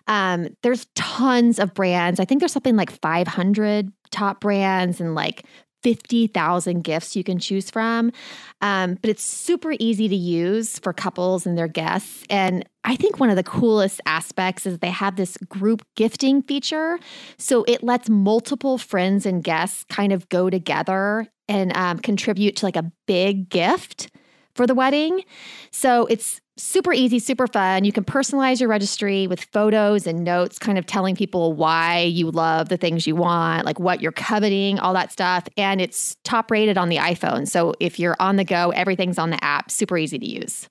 [0.08, 2.18] Um, there's tons of brands.
[2.18, 5.44] I think there's something like 500 top brands and like
[5.82, 8.12] 50,000 gifts you can choose from.
[8.60, 12.24] Um, but it's super easy to use for couples and their guests.
[12.30, 16.98] And I think one of the coolest aspects is they have this group gifting feature.
[17.38, 22.66] So it lets multiple friends and guests kind of go together and um, contribute to
[22.66, 24.10] like a big gift
[24.54, 25.24] for the wedding.
[25.70, 27.84] So it's super easy, super fun.
[27.84, 32.30] You can personalize your registry with photos and notes, kind of telling people why you
[32.30, 35.48] love the things you want, like what you're coveting, all that stuff.
[35.56, 37.48] And it's top rated on the iPhone.
[37.48, 40.68] So if you're on the go, everything's on the app, super easy to use.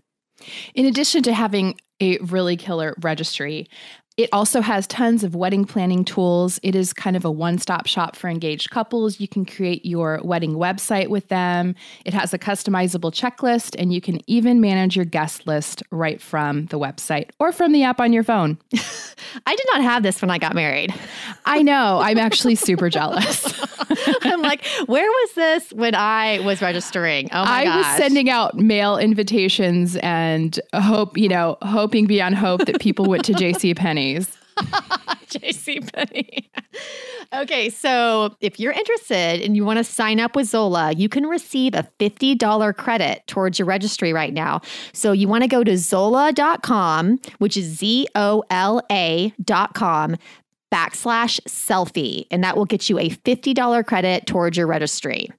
[0.76, 3.68] In addition to having a really killer registry,
[4.22, 6.60] it also has tons of wedding planning tools.
[6.62, 9.20] It is kind of a one stop shop for engaged couples.
[9.20, 11.74] You can create your wedding website with them.
[12.06, 16.68] It has a customizable checklist, and you can even manage your guest list right from
[16.68, 18.60] the website or from the app on your phone.
[19.46, 20.94] I did not have this when I got married.
[21.46, 23.60] I know, I'm actually super jealous.
[24.22, 27.30] I'm like, where was this when I was registering?
[27.32, 32.66] Oh my I was sending out mail invitations and hope, you know, hoping beyond hope
[32.66, 33.76] that people went to JC
[34.12, 34.38] Penney's.
[35.32, 36.46] JC
[37.34, 41.26] okay, so if you're interested and you want to sign up with Zola, you can
[41.26, 44.62] receive a $50 credit towards your registry right now.
[44.94, 50.18] So you want to go to zola.com, which is Z O L A.com
[50.72, 55.30] backslash selfie, and that will get you a $50 credit towards your registry.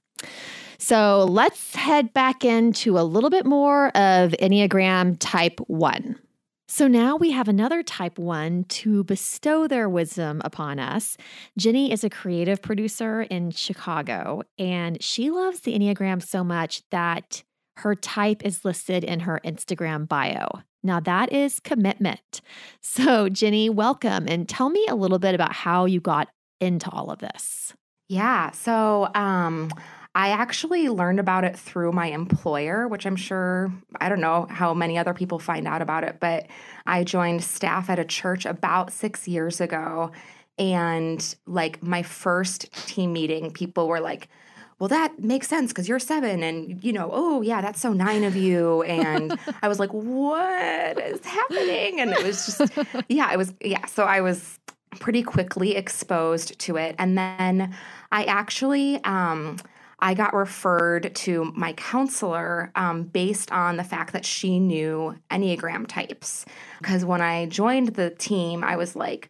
[0.79, 6.19] So let's head back into a little bit more of Enneagram Type 1.
[6.67, 11.17] So now we have another type one to bestow their wisdom upon us.
[11.57, 17.43] Jenny is a creative producer in Chicago, and she loves the Enneagram so much that
[17.77, 20.47] her type is listed in her Instagram bio.
[20.83, 22.41] Now that is commitment.
[22.85, 26.27] So, Jenny, welcome and tell me a little bit about how you got
[26.59, 27.73] into all of this.
[28.09, 28.51] Yeah.
[28.51, 29.71] So, um,
[30.15, 34.73] I actually learned about it through my employer, which I'm sure, I don't know how
[34.73, 36.47] many other people find out about it, but
[36.85, 40.11] I joined staff at a church about six years ago.
[40.59, 44.29] And like my first team meeting, people were like,
[44.77, 48.23] well, that makes sense because you're seven, and you know, oh yeah, that's so nine
[48.23, 48.83] of you.
[48.83, 52.01] And I was like, what is happening?
[52.01, 53.85] And it was just, yeah, it was, yeah.
[53.85, 54.59] So I was
[54.99, 57.73] pretty quickly exposed to it, and then
[58.11, 59.57] I actually, um,
[60.03, 65.87] I got referred to my counselor um, based on the fact that she knew Enneagram
[65.87, 66.43] types.
[66.79, 69.29] Because when I joined the team, I was like,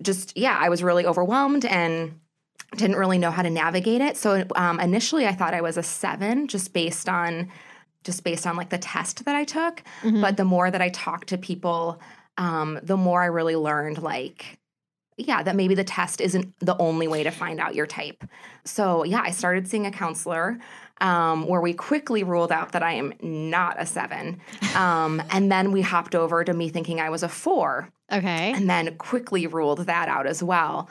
[0.00, 2.20] just, yeah, I was really overwhelmed and
[2.76, 4.16] didn't really know how to navigate it.
[4.16, 7.50] So um, initially, I thought I was a seven just based on
[8.04, 9.82] just based on like the test that I took.
[10.02, 10.20] Mm-hmm.
[10.20, 12.00] But the more that I talked to people,
[12.38, 14.60] um, the more I really learned like
[15.16, 18.24] yeah, that maybe the test isn't the only way to find out your type.
[18.64, 20.58] So, yeah, I started seeing a counselor
[21.00, 24.40] um, where we quickly ruled out that I am not a seven.
[24.74, 27.90] Um, and then we hopped over to me thinking I was a four.
[28.10, 28.52] Okay.
[28.52, 30.90] And then quickly ruled that out as well.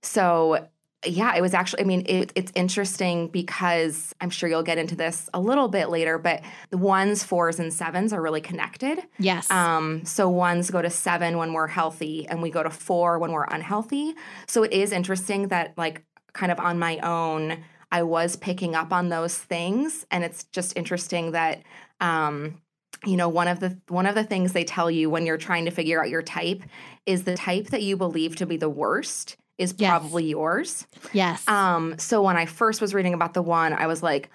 [0.00, 0.68] So,
[1.08, 4.96] yeah, it was actually, I mean, it, it's interesting because I'm sure you'll get into
[4.96, 9.00] this a little bit later, but the ones, fours, and sevens are really connected.
[9.18, 9.50] Yes.
[9.50, 13.32] Um, so ones go to seven when we're healthy, and we go to four when
[13.32, 14.14] we're unhealthy.
[14.46, 18.92] So it is interesting that, like, kind of on my own, I was picking up
[18.92, 20.04] on those things.
[20.10, 21.62] And it's just interesting that,
[22.00, 22.60] um,
[23.04, 25.66] you know one of the one of the things they tell you when you're trying
[25.66, 26.62] to figure out your type
[27.04, 29.90] is the type that you believe to be the worst is yes.
[29.90, 30.86] probably yours.
[31.12, 31.46] Yes.
[31.48, 34.30] Um, so when I first was reading about the one, I was like,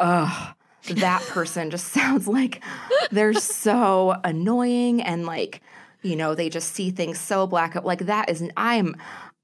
[0.00, 0.54] ugh,
[0.88, 2.62] that person just sounds like
[3.10, 5.60] they're so annoying and like,
[6.02, 7.82] you know, they just see things so black.
[7.84, 8.96] Like that is I'm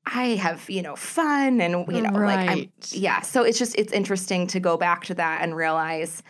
[0.07, 2.37] I have, you know, fun and you know, right.
[2.37, 3.21] like I'm yeah.
[3.21, 6.23] So it's just it's interesting to go back to that and realize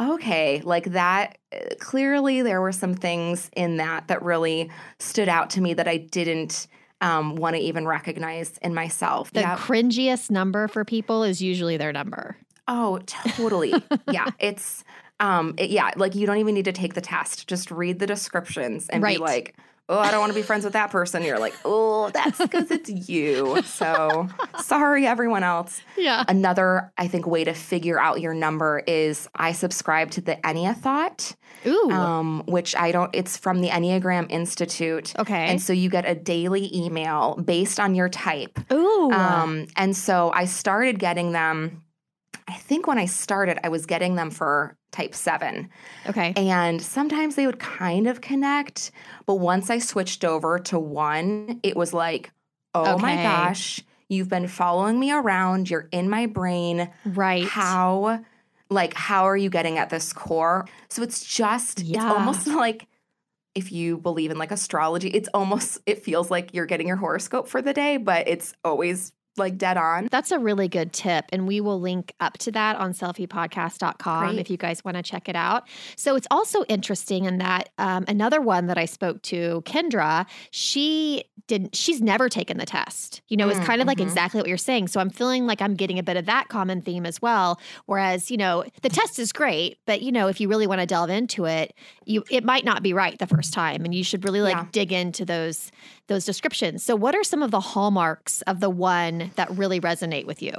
[0.00, 1.38] okay, like that
[1.78, 5.98] clearly there were some things in that that really stood out to me that I
[5.98, 6.66] didn't
[7.02, 9.30] um, want to even recognize in myself.
[9.32, 12.36] The cringiest number for people is usually their number.
[12.68, 13.74] Oh, totally.
[14.10, 14.84] yeah, it's
[15.20, 17.48] um, it, yeah, like you don't even need to take the test.
[17.48, 19.18] Just read the descriptions and right.
[19.18, 19.56] be like,
[19.88, 21.22] oh, I don't want to be friends with that person.
[21.22, 23.62] You're like, oh, that's because it's you.
[23.62, 24.28] So
[24.60, 25.82] sorry, everyone else.
[25.96, 26.24] Yeah.
[26.28, 31.36] Another, I think, way to figure out your number is I subscribe to the Enneathought.
[31.66, 31.90] Ooh.
[31.90, 35.12] Um, which I don't, it's from the Enneagram Institute.
[35.18, 35.46] Okay.
[35.46, 38.58] And so you get a daily email based on your type.
[38.72, 39.10] Ooh.
[39.12, 41.82] Um, and so I started getting them.
[42.48, 45.68] I think when I started, I was getting them for type 7.
[46.08, 46.32] Okay.
[46.36, 48.92] And sometimes they would kind of connect,
[49.26, 52.30] but once I switched over to 1, it was like,
[52.74, 53.02] "Oh okay.
[53.02, 57.44] my gosh, you've been following me around, you're in my brain." Right.
[57.44, 58.22] How
[58.70, 60.66] like how are you getting at this core?
[60.88, 61.96] So it's just yeah.
[61.96, 62.86] it's almost like
[63.54, 67.48] if you believe in like astrology, it's almost it feels like you're getting your horoscope
[67.48, 70.08] for the day, but it's always like dead on.
[70.10, 71.26] That's a really good tip.
[71.32, 74.38] And we will link up to that on selfiepodcast.com Great.
[74.38, 75.68] if you guys want to check it out.
[75.96, 81.24] So it's also interesting in that um, another one that I spoke to, Kendra, she
[81.46, 83.22] didn't, she's never taken the test.
[83.28, 84.06] You know, it's mm, kind of like mm-hmm.
[84.06, 84.88] exactly what you're saying.
[84.88, 87.60] So I'm feeling like I'm getting a bit of that common theme as well.
[87.86, 90.86] Whereas, you know, the test is great, but you know, if you really want to
[90.86, 93.84] delve into it, you it might not be right the first time.
[93.84, 94.66] And you should really like yeah.
[94.72, 95.70] dig into those
[96.08, 96.82] those descriptions.
[96.82, 100.52] So what are some of the hallmarks of the one that really resonate with you?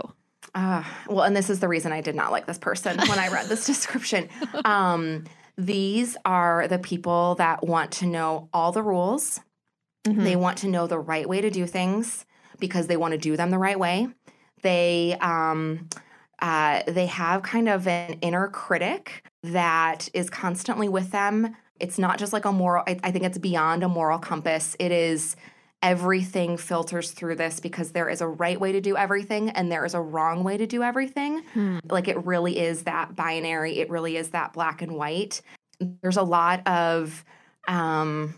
[0.56, 3.30] Uh, well, and this is the reason I did not like this person when I
[3.30, 4.30] read this description.
[4.66, 5.26] Um,
[5.58, 9.40] these are the people that want to know all the rules.
[10.06, 10.24] Mm-hmm.
[10.24, 12.26] They want to know the right way to do things
[12.60, 14.08] because they want to do them the right way.
[14.62, 15.90] They um,
[16.40, 21.56] uh, they have kind of an inner critic that is constantly with them.
[21.80, 22.84] It's not just like a moral.
[22.88, 24.76] I, I think it's beyond a moral compass.
[24.80, 25.36] It is
[25.82, 29.84] everything filters through this because there is a right way to do everything and there
[29.86, 31.44] is a wrong way to do everything.
[31.54, 31.80] Hmm.
[31.90, 35.42] Like it really is that binary, it really is that black and white.
[36.02, 37.26] There's a lot of
[37.68, 38.36] um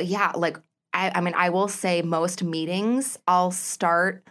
[0.00, 0.58] yeah, like
[0.94, 4.24] I, I mean, I will say most meetings, I'll start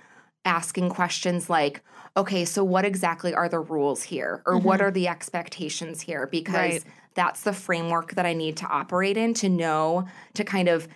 [0.45, 1.83] asking questions like,
[2.15, 4.41] okay, so what exactly are the rules here?
[4.45, 4.65] Or mm-hmm.
[4.65, 6.25] what are the expectations here?
[6.25, 6.83] Because right.
[7.17, 10.87] That's the framework that I need to operate in to know to kind of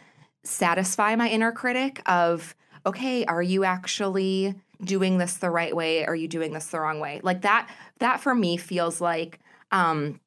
[0.44, 6.16] satisfy my inner critic of okay are you actually doing this the right way are
[6.16, 7.70] you doing this the wrong way like that
[8.00, 9.40] that for me feels like
[9.72, 10.20] um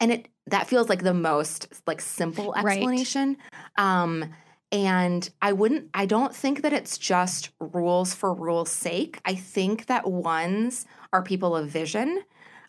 [0.00, 3.36] and it that feels like the most like simple explanation
[3.76, 4.02] right.
[4.02, 4.32] um
[4.72, 9.20] And I wouldn't, I don't think that it's just rules for rules' sake.
[9.24, 12.22] I think that ones are people of vision.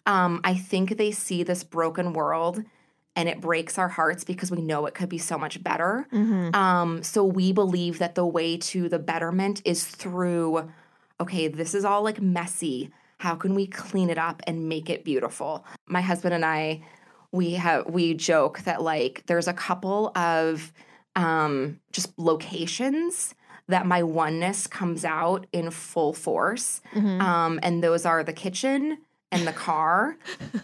[0.06, 2.64] Um, I think they see this broken world
[3.16, 6.08] and it breaks our hearts because we know it could be so much better.
[6.14, 6.56] Mhm.
[6.56, 10.70] Um, so we believe that the way to the betterment is through,
[11.20, 12.90] okay, this is all like messy.
[13.18, 15.66] How can we clean it up and make it beautiful?
[15.88, 16.82] My husband and I,
[17.34, 20.72] we have we joke that like there's a couple of
[21.16, 23.36] um just locations
[23.68, 26.82] that my oneness comes out in full force.
[26.94, 27.22] Mhm.
[27.22, 28.98] Um, and those are the kitchen
[29.32, 30.18] and the car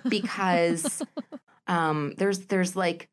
[0.10, 1.04] because
[1.68, 3.10] um, there's there's like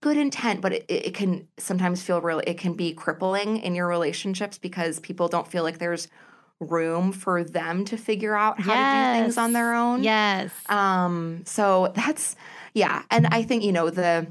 [0.00, 3.86] good intent, but it, it can sometimes feel really it can be crippling in your
[3.88, 6.08] relationships because people don't feel like there's
[6.60, 10.02] room for them to figure out how to do things on their own.
[10.02, 10.52] Yes.
[10.68, 12.36] Um, so that's
[12.74, 14.26] yeah, and I think you know the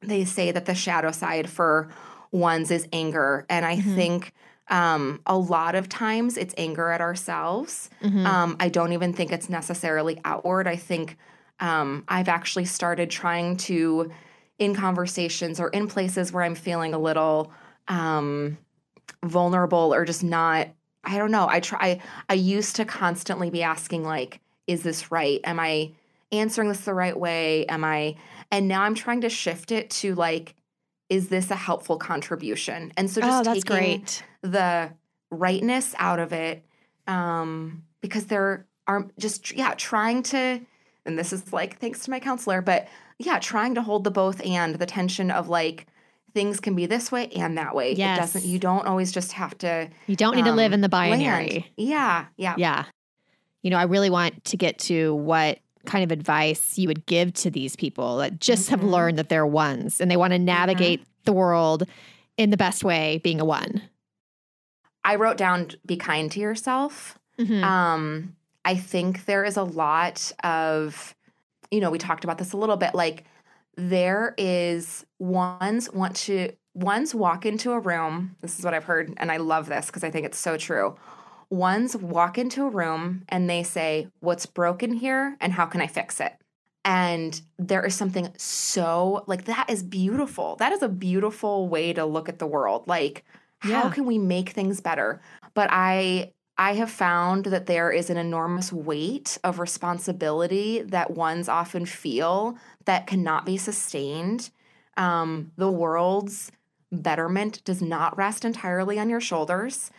[0.00, 1.88] they say that the shadow side for
[2.30, 3.94] ones is anger, and I Mhm.
[3.94, 4.32] think
[4.68, 7.88] um, a lot of times it's anger at ourselves.
[8.02, 8.26] Mhm.
[8.26, 10.66] Um, I don't even think it's necessarily outward.
[10.66, 11.16] I think
[11.60, 14.10] um, I've actually started trying to,
[14.58, 17.52] in conversations or in places where I'm feeling a little
[17.88, 18.58] um,
[19.24, 20.68] vulnerable or just not.
[21.04, 21.46] I don't know.
[21.48, 22.00] I try.
[22.28, 25.40] I used to constantly be asking like, "Is this right?
[25.44, 25.92] Am I
[26.32, 27.64] answering this the right way?
[27.66, 28.16] Am I?"
[28.50, 30.56] And now I'm trying to shift it to like,
[31.08, 34.24] "Is this a helpful contribution?" And so just oh, that's taking great.
[34.46, 34.92] The
[35.30, 36.64] rightness out of it
[37.06, 40.60] um because there are just yeah trying to
[41.04, 42.86] and this is like thanks to my counselor but
[43.18, 45.86] yeah trying to hold the both and the tension of like
[46.34, 49.56] things can be this way and that way it doesn't you don't always just have
[49.58, 51.18] to You don't need to live um, in the land.
[51.18, 51.72] binary.
[51.76, 52.84] yeah yeah Yeah.
[53.62, 57.32] You know, I really want to get to what kind of advice you would give
[57.32, 58.90] to these people that just have Mhm.
[58.90, 61.82] learned that they're ones and they want to navigate the world
[62.36, 63.82] in the best way, being a one.
[65.06, 67.62] I wrote down be kind to yourself Mhm.
[67.62, 71.14] Um, I think there is a lot of,
[71.70, 72.94] you know, we talked about this a little bit.
[72.94, 73.24] Like,
[73.76, 78.36] there is ones want to ones walk into a room.
[78.40, 80.96] This is what I've heard, and I love this because I think it's so true.
[81.50, 85.86] Ones walk into a room and they say, "What's broken here, and how can I
[85.86, 86.34] fix it?"
[86.84, 90.56] And there is something so like that is beautiful.
[90.56, 92.86] That is a beautiful way to look at the world.
[92.88, 93.24] Like,
[93.72, 95.20] how can we make things better?
[95.54, 101.48] But I I have found that there is an enormous weight of responsibility that ones
[101.48, 102.56] often feel
[102.86, 104.50] that cannot be sustained.
[104.96, 106.50] Um, the world's
[106.90, 109.90] betterment does not rest entirely on your shoulders.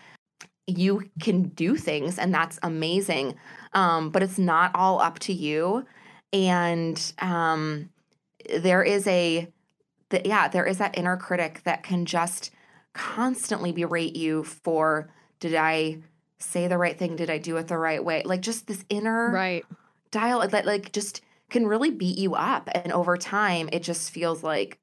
[0.65, 3.35] You can do things, and that's amazing,
[3.73, 5.85] um, but it's not all up to you.
[6.33, 7.89] And um,
[8.57, 9.47] there is a,
[10.09, 12.51] the, yeah, there is that inner critic that can just
[12.97, 15.99] constantly berate you for did I
[16.39, 17.15] say the right thing?
[17.15, 18.23] Did I do it the right way?
[18.25, 19.65] Like just this inner right.
[20.11, 24.43] dialogue that like just can really beat you up and over time it just feels
[24.43, 24.79] like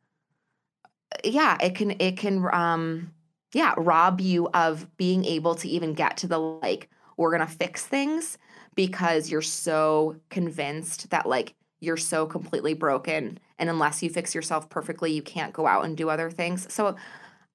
[1.23, 3.13] yeah it can it can um
[3.53, 7.87] yeah rob you of being able to even get to the like we're gonna fix
[7.87, 8.39] things
[8.75, 14.69] because you're so convinced that like you're so completely broken and unless you fix yourself
[14.71, 16.97] perfectly you can't go out and do other things so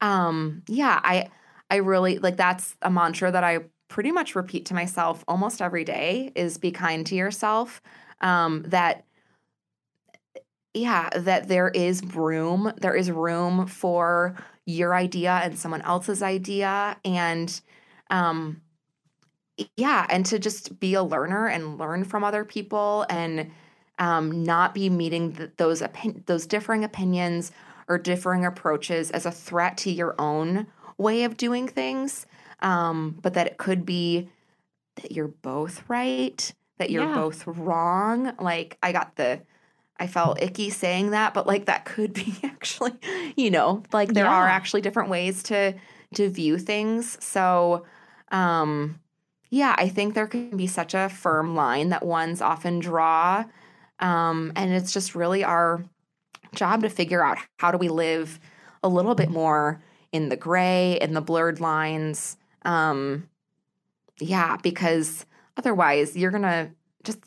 [0.02, 1.28] um yeah i
[1.70, 5.84] i really like that's a mantra that i pretty much repeat to myself almost every
[5.84, 7.82] day is be kind to yourself.
[8.22, 9.04] Um that
[10.74, 14.36] yeah that there is room there is room for
[14.66, 17.62] your idea and someone else's idea and
[18.12, 18.62] um
[19.76, 23.52] yeah and to just be a learner and learn from other people and
[23.98, 27.52] um, not be meeting th- those opin- those differing opinions
[27.90, 30.68] or differing approaches as a threat to your own
[30.98, 32.26] way of doing things
[32.62, 34.30] um, but that it could be
[34.98, 37.14] that you're both right that you're Yeah.
[37.14, 38.34] both wrong.
[38.40, 39.42] Like i got the
[39.98, 42.94] i felt icky saying that but like that could be actually
[43.36, 45.74] you know like there are actually different ways to
[46.16, 47.24] to view things.
[47.24, 47.86] So
[48.32, 49.00] um
[49.50, 53.44] yeah i think there can be such a firm line that ones often draw
[54.00, 55.84] um and it's just really our
[56.56, 58.40] job to figure out how do we live
[58.84, 59.82] a little bit more
[60.12, 63.28] in the gray in the blurred lines um
[64.20, 65.26] yeah because
[65.58, 66.72] otherwise you're gonna
[67.04, 67.20] just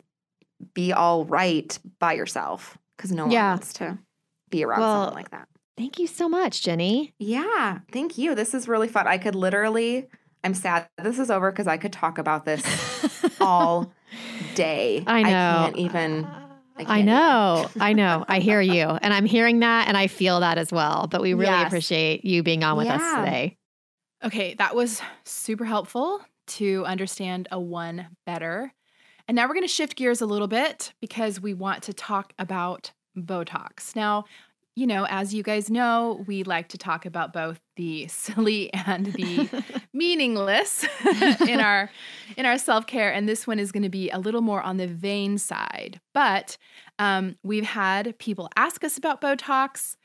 [0.73, 3.49] be all right by yourself because no one Yeah.
[3.51, 3.97] wants to
[4.49, 7.13] be around Well, someone like that Thank you so much, Jenny.
[7.17, 10.07] yeah thank you this is really fun i could literally
[10.43, 12.63] i'm sad this is over because i could talk about this
[13.41, 13.91] all
[14.55, 15.29] day I know.
[15.29, 16.27] i can't even
[16.77, 17.69] I, I know.
[17.79, 18.25] I know.
[18.27, 18.83] I hear you.
[18.87, 21.07] And I'm hearing that and I feel that as well.
[21.07, 21.67] But we really Yes.
[21.67, 23.57] appreciate you being on with us today.
[24.23, 28.73] Okay, that was super helpful to understand a one better.
[29.27, 32.33] And now we're going to shift gears a little bit because we want to talk
[32.39, 33.95] about Botox.
[33.95, 34.25] Now,
[34.75, 39.07] you know, as you guys know, we like to talk about both the silly and
[39.07, 39.49] the
[39.93, 40.85] meaningless
[41.47, 41.89] in our
[42.37, 44.87] in our self-care and this one is going to be a little more on the
[44.87, 45.99] vain side.
[46.13, 46.57] But
[46.99, 49.95] um, we've had people ask us about Botox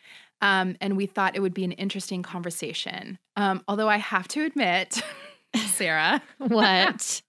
[0.41, 3.19] um, and we thought it would be an interesting conversation.
[3.37, 5.03] Um, although I have to admit,
[5.57, 7.23] Sarah, what?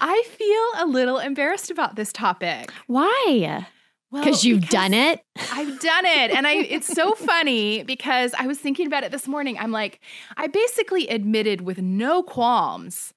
[0.00, 2.70] I feel a little embarrassed about this topic.
[2.86, 3.66] Why?
[4.14, 5.20] Because you've done it?
[5.52, 6.30] I've done it.
[6.30, 9.58] And I it's so funny because I was thinking about it this morning.
[9.58, 10.00] I'm like,
[10.36, 13.12] I basically admitted with no qualms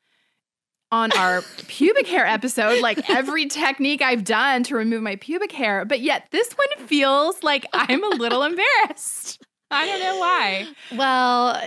[0.91, 5.85] on our pubic hair episode, like every technique I've done to remove my pubic hair,
[5.85, 9.43] but yet this one feels like I'm a little embarrassed.
[9.69, 10.67] I don't know why.
[10.95, 11.61] Well,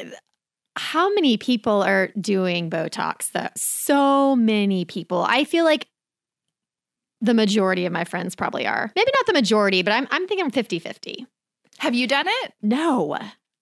[0.76, 3.48] how many people are doing Botox though?
[3.56, 5.24] So many people.
[5.28, 5.86] I feel like
[7.20, 8.90] the majority of my friends probably are.
[8.96, 11.26] Maybe not the majority, but I'm I'm thinking 50-50.
[11.78, 12.52] Have you done it?
[12.62, 13.18] No.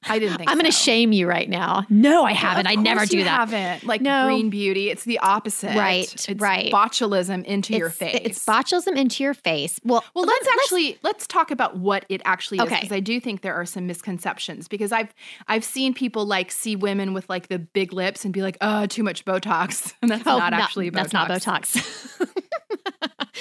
[0.08, 0.84] I didn't think I'm going to so.
[0.84, 1.84] shame you right now.
[1.90, 2.66] No, I haven't.
[2.66, 3.48] Of I never do you that.
[3.50, 4.26] Haven't like No.
[4.26, 4.90] green beauty.
[4.90, 5.76] It's the opposite.
[5.76, 6.72] Right, It's right.
[6.72, 8.20] Botulism into your face.
[8.22, 9.80] It's botulism into your face.
[9.84, 12.76] Well, Well, let's, actually let's talk about what it actually is Okay.
[12.76, 15.12] because I do think there are some misconceptions because I've
[15.48, 18.86] I've seen people like see women with like the big lips and be like, "Oh,
[18.86, 21.10] too much Botox," and that's Oh, not no, actually Botox.
[21.10, 22.28] That's not Botox.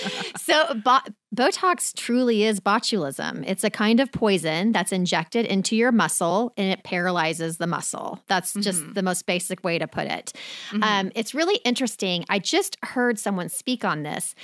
[0.38, 1.00] so, bo-
[1.36, 3.44] Botox truly is botulism.
[3.48, 8.20] It's a kind of poison that's injected into your muscle and it paralyzes the muscle.
[8.28, 8.94] That's just Mhm.
[8.96, 10.34] the most basic way to put it.
[10.72, 10.84] Mhm.
[10.84, 12.26] Um, it's really interesting.
[12.30, 14.36] I just heard someone speak on this.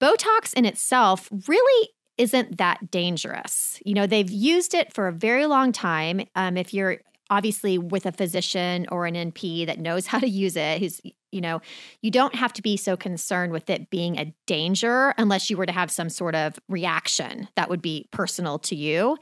[0.00, 3.78] Botox in itself really isn't that dangerous.
[3.84, 6.22] You know, they've used it for a very long time.
[6.34, 6.98] Um, if you're
[7.30, 11.00] obviously with a physician or an NP that knows how to use it, who's,
[11.32, 11.60] you know,
[12.02, 15.66] you don't have to be so concerned with it being a danger unless you were
[15.66, 19.16] to have some sort of reaction that would be personal to you.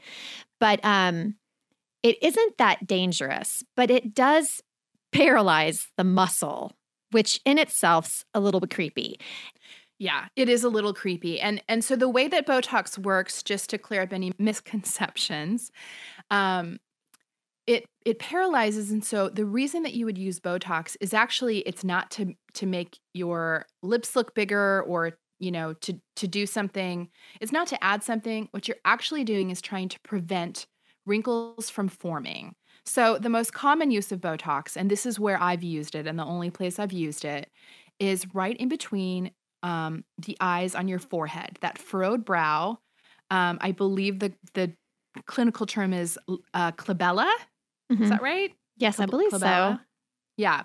[0.59, 1.35] But um,
[2.03, 4.61] it isn't that dangerous, but it does
[5.11, 6.73] paralyze the muscle,
[7.11, 9.19] which in itself's a little bit creepy.
[9.97, 11.41] Yeah, it is a little creepy.
[11.41, 15.71] And and so the way that Botox works, just to clear up any misconceptions,
[16.31, 16.79] um,
[17.69, 18.89] it it paralyzes.
[18.89, 22.65] And so the reason that you would use Botox is actually it's not to to
[22.65, 27.09] make your lips look bigger or you know to to do something.
[27.39, 28.49] It's not to add something.
[28.51, 30.65] What you're actually doing is trying to prevent
[31.05, 32.55] wrinkles from forming.
[32.85, 36.17] So the most common use of Botox, and this is where I've used it, and
[36.17, 37.51] the only place I've used it,
[37.99, 39.29] is right in between
[39.61, 42.79] um, the eyes on your forehead, that furrowed brow.
[43.29, 44.73] Um, I believe the the
[45.27, 46.17] clinical term is
[46.55, 46.71] uh.
[47.91, 48.01] Mhm.
[48.03, 48.53] Is that right?
[48.77, 49.77] Yes, I believe so.
[50.37, 50.63] Yeah.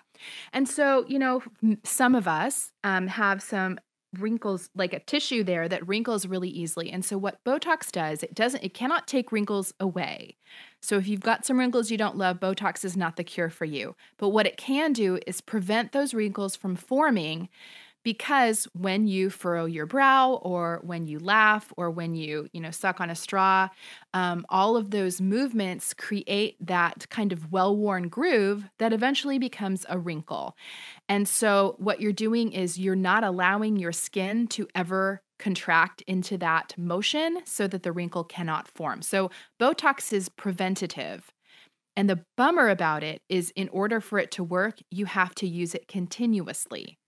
[0.53, 1.43] And so, you know,
[1.85, 3.79] some of us um, have some
[4.19, 6.91] wrinkles, like a tissue there that wrinkles really easily.
[6.91, 10.37] And so, what Botox does, it doesn't, it cannot take wrinkles away.
[10.83, 13.65] So, if you've got some wrinkles you don't love, Botox is not the cure for
[13.67, 13.97] you.
[14.19, 17.49] But what it can do is prevent those wrinkles from forming
[18.05, 22.71] because when you furrow your brow or when you laugh or when you you know
[22.71, 23.69] suck on a straw
[24.13, 29.99] um, all of those movements create that kind of well-worn groove that eventually becomes a
[29.99, 30.57] wrinkle.
[31.09, 36.39] And so what you're doing is you're not allowing your skin to ever contract into
[36.39, 39.03] that motion so that the wrinkle cannot form.
[39.03, 39.31] So
[39.61, 41.33] botox is preventative.
[41.97, 45.47] And the bummer about it is in order for it to work you have to
[45.47, 46.99] use it continuously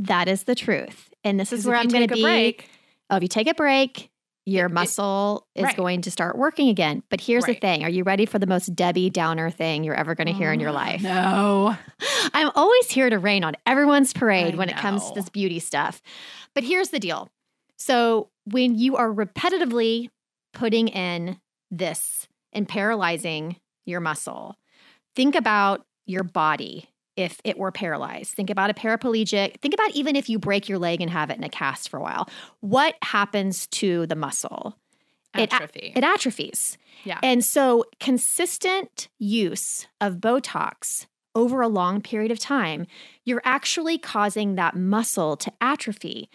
[0.00, 1.10] That is the truth.
[1.24, 2.22] And this is where I'm going to be.
[2.22, 2.68] break
[3.10, 4.08] Oh, if you take a break,
[4.46, 5.76] your It- it- muscle is right.
[5.76, 7.02] going to start working again.
[7.10, 7.56] But here's Right.
[7.56, 10.32] the thing Are you ready for the most Debbie Downer thing you're ever going to
[10.32, 11.02] hear in your mm, life?
[11.02, 11.76] no
[12.34, 15.58] I'm always here to rain on everyone's parade I when it comes to this beauty
[15.58, 16.00] stuff.
[16.54, 17.28] But here's the deal.
[17.76, 20.08] So when you are repetitively
[20.52, 21.38] putting in
[21.70, 24.56] this and paralyzing your muscle,
[25.16, 26.88] think about your body
[27.20, 28.34] if it were paralyzed.
[28.34, 29.60] Think about a paraplegic.
[29.60, 31.98] Think about even if you break your leg and have it in a cast for
[31.98, 32.28] a while.
[32.60, 34.76] What happens to the muscle?
[35.36, 36.76] It atrophy It atrophies.
[37.04, 42.86] yeah And so, consistent use of Botox over a long period of time,
[43.24, 46.28] you're actually causing that muscle to atrophy.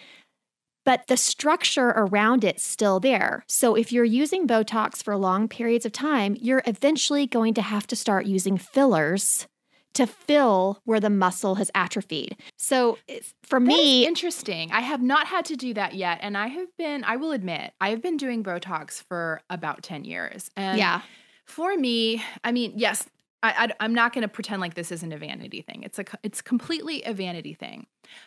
[0.85, 3.43] But the structure around it's still there.
[3.47, 7.87] So, if you're using Botox for long periods of time, you're eventually going to have
[7.87, 9.47] to start using fillers
[9.95, 12.37] to fill where the muscle has atrophied.
[12.57, 12.97] So
[13.43, 14.71] for That me, interesting.
[14.71, 17.03] I have not had to do that yet, and I have been.
[17.03, 21.01] I will admit, I have been doing Botox for about ten years, and yeah,
[21.45, 23.07] for me, I mean, yes,
[23.43, 25.83] I, am not going to pretend like this isn't a vanity thing.
[25.83, 27.85] It's a it's completely a vanity thing.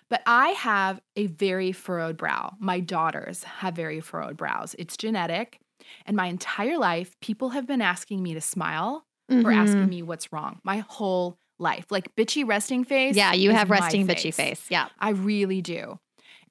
[0.08, 2.54] But I have a very furrowed brow.
[2.60, 4.74] My daughters have very furrowed brows.
[4.78, 5.58] It's genetic,
[6.06, 9.56] and my entire life, people have been asking me to smile or Mhm.
[9.56, 10.60] asking me what's wrong.
[10.64, 13.16] My whole life, like bitchy resting face.
[13.16, 14.66] yeah, you have resting bitchy face.
[14.70, 14.88] Yeah.
[14.98, 15.98] I really do.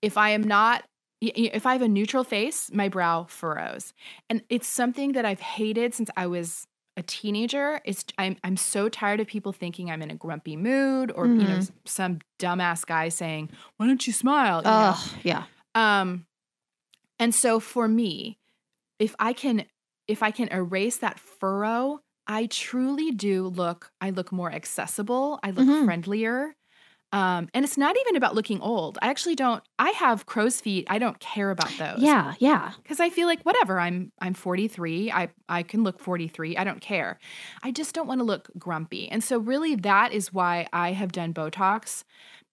[0.01, 0.83] If I am not,
[1.21, 3.93] if I have a neutral face, my brow furrows,
[4.29, 7.79] and it's something that I've hated since I was a teenager.
[7.85, 11.33] It's I'm I'm so tired of people thinking I'm in a grumpy mood, or you
[11.47, 11.71] know, Mhm.
[11.85, 14.93] some dumbass guy saying, "Why don't you smile?" you know?
[14.95, 15.43] Oh, yeah.
[15.73, 16.25] Um,
[17.19, 18.37] and so for me,
[18.99, 19.65] if I can,
[20.07, 23.91] if I can erase that furrow, I truly do look.
[24.01, 25.39] I look more accessible.
[25.43, 25.85] I look Mhm.
[25.85, 26.55] friendlier.
[27.13, 28.97] Um, and it's not even about looking old.
[29.01, 29.63] I actually don't.
[29.79, 30.85] I have crow's feet.
[30.89, 31.99] I don't care about those.
[31.99, 32.73] Yeah, yeah.
[32.83, 33.79] because I feel like whatever.
[33.79, 35.09] I'm I'm 43.
[35.13, 36.57] I I can look 43.
[36.57, 37.17] I don't care.
[37.63, 39.07] I just don't want to look grumpy.
[39.09, 42.03] And so really, that is why I have done Botox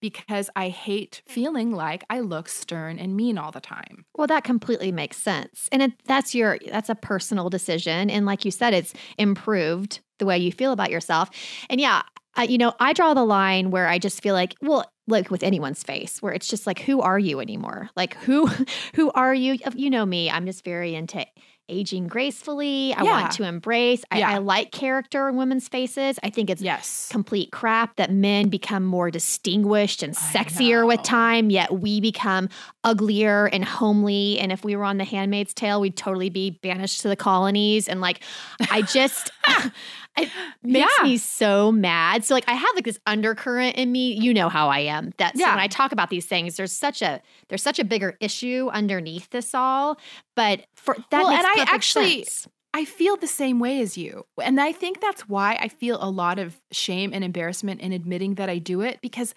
[0.04, 4.04] because I hate feeling like I look stern and mean all the time.
[4.14, 5.66] Well, that completely makes sense.
[5.72, 10.26] And it, that's your that's a personal decision and like you said it's improved the
[10.26, 11.30] way you feel about yourself.
[11.70, 12.02] And yeah,
[12.34, 15.42] I, you know, I draw the line where I just feel like, well, like with
[15.42, 17.88] anyone's face where it's just like who are you anymore?
[17.96, 18.50] Like who
[18.94, 19.56] who are you?
[19.74, 21.24] You know me, I'm just very into
[21.68, 22.94] aging gracefully.
[22.94, 23.20] I Yeah.
[23.20, 24.02] want to embrace.
[24.10, 24.30] I, Yeah.
[24.30, 26.18] I like character in women's faces.
[26.22, 27.08] I think it's Yes.
[27.10, 32.48] complete crap that men become more distinguished and sexier with time, yet we become
[32.84, 34.38] uglier and homely.
[34.38, 37.88] And if we were on The Handmaid's Tale, we'd totally be banished to the colonies.
[37.88, 38.22] And like,
[38.70, 39.72] I just, ah,
[40.18, 40.28] it
[40.62, 41.04] makes Yeah.
[41.04, 42.24] me so mad.
[42.24, 44.12] So like, I have like this undercurrent in me.
[44.12, 45.12] You know how I am.
[45.18, 45.50] That so Yeah.
[45.50, 49.30] when I talk about these things, there's such a there's such a bigger issue underneath
[49.30, 49.98] this all.
[50.36, 52.48] But for that Well, and I actually- sense.
[52.76, 54.26] I feel the same way as you.
[54.42, 58.34] And I think that's why I feel a lot of shame and embarrassment in admitting
[58.34, 59.32] that I do it because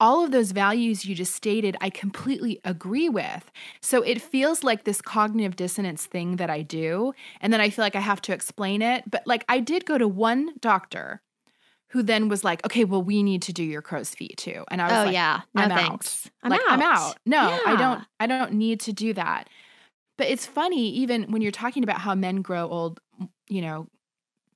[0.00, 3.50] all of those values you just stated, I completely agree with.
[3.80, 7.12] So it feels like this cognitive dissonance thing that I do.
[7.40, 9.10] And then I feel like I have to explain it.
[9.10, 11.20] But like I did go to one doctor
[11.88, 14.64] who then was like, okay, well, we need to do your crow's feet too.
[14.70, 16.16] And I was Oh like, yeah, oh, no I'm out.
[16.42, 16.70] I'm like out.
[16.70, 17.18] I'm out.
[17.26, 19.48] No, I don't I don't need to do that.
[20.16, 23.00] But it's funny even when you're talking about how men grow old,
[23.48, 23.88] you know,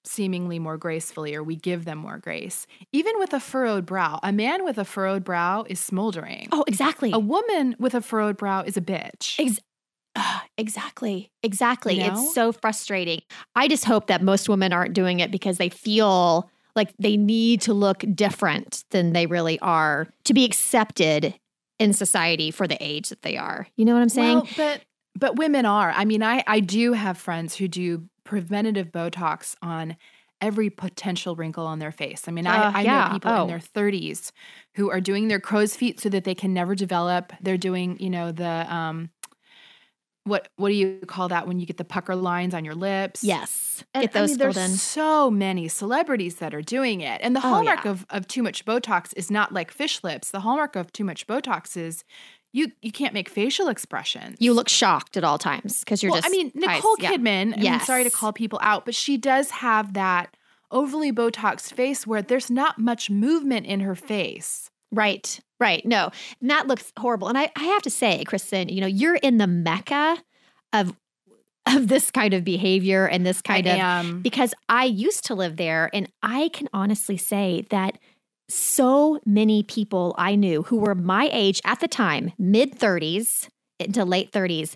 [0.05, 2.67] seemingly more gracefully or we give them more grace.
[2.93, 6.49] Even with a furrowed brow, a man with a furrowed brow is smoldering.
[6.53, 7.13] Oh, exactly.
[7.13, 9.39] A woman with a furrowed brow is a bitch.
[9.39, 9.61] Ex-
[10.15, 11.31] Ah, exactly.
[11.43, 11.95] Exactly.
[11.95, 12.13] You know?
[12.13, 13.23] It's so frustrating.
[13.55, 17.63] I just hope that most women aren't doing it because they feel like they need
[17.63, 21.35] to look different than they really are to be accepted
[21.79, 23.67] in society for the age that they are.
[23.77, 24.35] You know what I'm saying?
[24.35, 24.83] Well, but
[25.19, 25.91] but women are.
[25.91, 29.97] I mean, I I do have friends who do preventative Botox on
[30.41, 32.27] every potential wrinkle on their face.
[32.29, 33.05] I mean, I, Uh, I yeah.
[33.05, 33.43] know people Oh.
[33.43, 34.33] in their 30s
[34.77, 37.33] who are doing their crow's feet so that they can never develop.
[37.41, 39.11] They're doing, you know, the um
[40.25, 43.23] what what do you call that when you get the pucker lines on your lips?
[43.23, 43.85] yes.
[43.95, 44.81] And, Get those I mean, there's in.
[44.81, 47.21] so many celebrities that are doing it.
[47.23, 47.87] And the Oh, hallmark yeah.
[47.87, 50.31] of, of too much Botox is not like fish lips.
[50.31, 52.05] The hallmark of too much Botox is
[52.53, 54.37] you you can't make facial expressions.
[54.39, 56.33] You look shocked at all times because you're well, just.
[56.33, 57.13] I mean, eyes- Nicole yeah.
[57.13, 60.37] Kidman, I'm sorry to call people out, but she does have that
[60.71, 64.71] overly Botoxed face where there's not much movement in her face.
[64.91, 65.85] Right, right.
[65.87, 67.29] No, and that looks horrible.
[67.29, 70.19] And I, I have to say, Kristen, you know, you're in the mecca
[70.73, 70.95] of
[71.67, 74.21] of this kind of behavior and this kind I of am.
[74.21, 77.99] because I used to live there and I can honestly say that
[78.49, 84.05] so many people I knew who were my age at the time, mid 30s into
[84.05, 84.75] late 30s,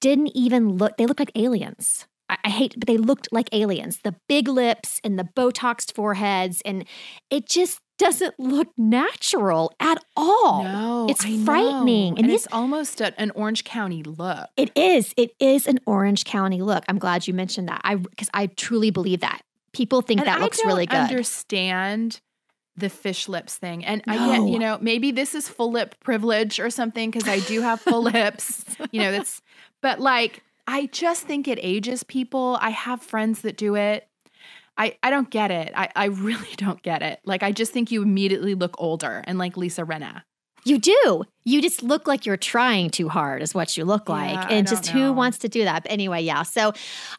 [0.00, 2.06] didn't even look, they looked like aliens.
[2.28, 4.00] I, I hate, but they looked like aliens.
[4.02, 6.84] The big lips and the Botoxed foreheads, and
[7.30, 10.62] it just doesn't look natural at all.
[10.64, 12.10] no, it's I frightening.
[12.10, 14.48] And, And these- it's almost a, an Orange County look.
[14.56, 15.14] It is.
[15.16, 16.84] It is an Orange County look.
[16.88, 17.80] I'm glad you mentioned that.
[17.84, 19.40] I because I truly believe that.
[19.72, 20.96] People think and that I looks really good.
[20.98, 22.20] understand
[22.76, 23.84] the fish lips thing.
[23.84, 24.46] And I get, No.
[24.46, 28.02] you know, maybe this is full lip privilege or something because I do have full
[28.12, 28.64] lips.
[28.92, 29.40] You know, that's,
[29.82, 32.58] but like, I just think it ages people.
[32.60, 34.08] I have friends that do it.
[34.76, 35.72] I, I don't get it.
[35.74, 37.20] I, I really don't get it.
[37.24, 40.22] Like, I just think you immediately look older and like Lisa Rinna.
[40.64, 41.22] You do.
[41.44, 44.32] You just look like you're trying too hard, is what you look like.
[44.34, 45.84] Yeah, and just who wants to do that?
[45.84, 46.42] But anyway, yeah.
[46.42, 46.72] So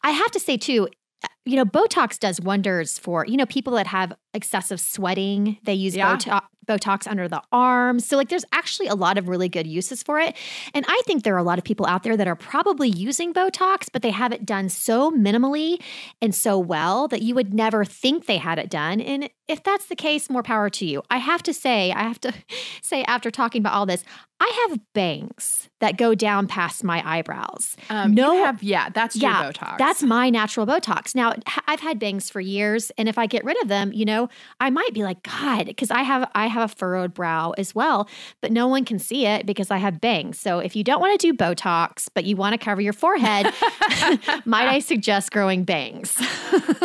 [0.03, 0.89] I have to say, too,
[1.23, 5.57] uh, you know, Botox does wonders for, you know, people that have excessive sweating.
[5.63, 6.15] They use Yeah.
[6.17, 8.05] Botox, Botox under the arms.
[8.05, 10.35] So, like, there's actually a lot of really good uses for it.
[10.73, 13.33] And I think there are a lot of people out there that are probably using
[13.33, 15.81] Botox, but they have it done so minimally
[16.21, 18.99] and so well that you would never think they had it done.
[18.99, 21.03] And if that's the case, more power to you.
[21.09, 22.33] I have to say, I have to
[22.81, 24.03] say, after talking about all this,
[24.41, 27.75] I have bangs that go down past my eyebrows.
[27.89, 29.77] Um, No- you have, yeah, that's your Yeah, Botox.
[29.77, 31.15] That's my natural Botox.
[31.15, 31.33] Now,
[31.65, 34.26] I've had bangs for years, and if I get rid of them, you know,
[34.59, 38.07] I might be like, God, because I have I have a furrowed brow as well,
[38.41, 40.39] but no one can see it because I have bangs.
[40.39, 43.45] So if you don't want to do Botox, but you want to cover your forehead,
[44.45, 46.15] might I suggest growing bangs?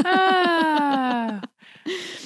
[0.05, 1.40] Ah.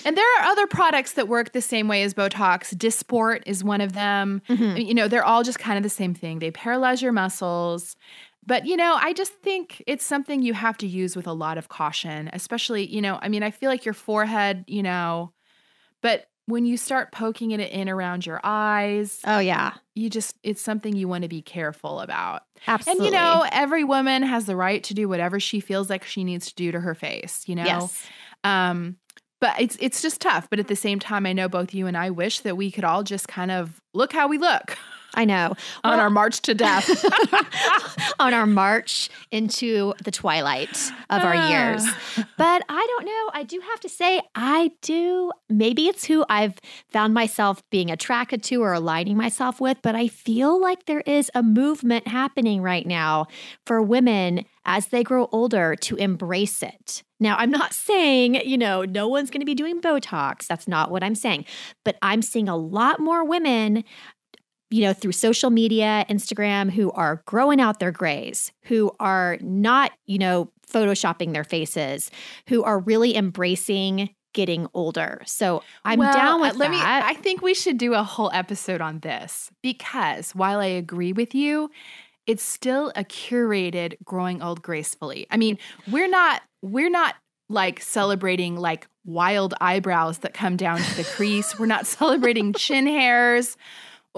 [0.04, 2.74] and there are other products that work the same way as Botox.
[2.74, 4.42] Dysport is one of them.
[4.48, 4.86] Mhm.
[4.86, 6.40] You know, they're all just kind of the same thing.
[6.40, 7.96] They paralyze your muscles.
[8.46, 11.58] But, you know, I just think it's something you have to use with a lot
[11.58, 15.32] of caution, especially, you know, I mean, I feel like your forehead, you know,
[16.02, 20.62] but when you start poking it in around your eyes, Oh yeah, you just, it's
[20.62, 22.42] something you want to be careful about.
[22.66, 22.86] absolutely.
[22.86, 26.24] And, you know, every woman has the right to do whatever she feels like she
[26.24, 27.90] needs to do to her face, you know?
[27.90, 28.12] yes,
[28.44, 28.98] Um,
[29.40, 30.48] but it's it's just tough.
[30.50, 32.84] But at the same time, I know both you and I wish that we could
[32.84, 34.78] all just kind of look how we look
[35.16, 35.54] I know.
[35.82, 36.88] on our march to death.
[38.18, 40.76] on our march into the twilight
[41.10, 41.48] of our ah.
[41.48, 41.84] years.
[42.36, 43.30] But I don't know.
[43.32, 45.32] I do have to say, I do.
[45.48, 46.58] Maybe it's who I've
[46.90, 51.30] found myself being attracted to or aligning myself with, but I feel like there is
[51.34, 53.26] a movement happening right now
[53.64, 57.02] for women as they grow older to embrace it.
[57.18, 60.46] Now, I'm not saying, you know, no one's going to be doing Botox.
[60.46, 61.46] That's not what I'm saying.
[61.84, 63.84] But I'm seeing a lot more women
[64.70, 69.92] you know, through social media, Instagram, who are growing out their grays, who are not,
[70.06, 72.10] you know, photoshopping their faces,
[72.48, 75.22] who are really embracing getting older.
[75.24, 76.70] So I'm Well, down uh, with let that.
[76.70, 76.78] me.
[76.82, 81.34] I think we should do a whole episode on this because while I agree with
[81.34, 81.70] you,
[82.26, 85.26] it's still a curated growing old gracefully.
[85.30, 85.58] I mean,
[85.90, 86.42] we're not.
[86.60, 87.14] We're not
[87.48, 91.58] like celebrating like wild eyebrows that come down to the crease.
[91.58, 93.56] We're not celebrating chin hairs.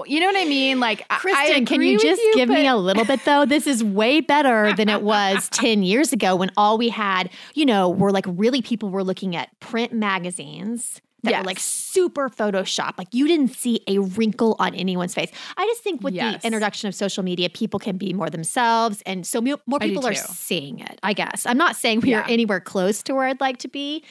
[0.07, 0.79] You know what I mean?
[0.79, 3.45] Like, Kristen, can you just you, give me a little bit though?
[3.45, 7.65] This is way better than it was 10 years ago when all we had, you
[7.65, 12.97] know, were like really people were looking at print magazines that were like super Photoshop.
[12.97, 15.29] Like you didn't see a wrinkle on anyone's face.
[15.57, 16.41] I just think with Yes.
[16.41, 19.03] the introduction of social media, people can be more themselves.
[19.05, 21.45] And so more people are seeing it, I guess.
[21.45, 24.03] I'm not saying we are anywhere close to where I'd like to be,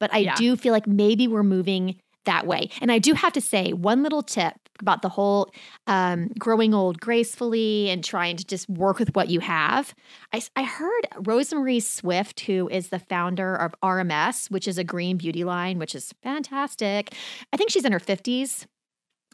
[0.00, 0.34] but I Yeah.
[0.34, 2.68] do feel like maybe we're moving that way.
[2.80, 5.50] And I do have to say, one little tip about the whole
[5.86, 9.94] um, growing old gracefully and trying to just work with what you have.
[10.32, 15.16] I, I heard Rose-Marie Swift, who is the founder of RMS, which is a green
[15.16, 17.14] beauty line, which is fantastic.
[17.52, 18.66] I think she's in her 50s.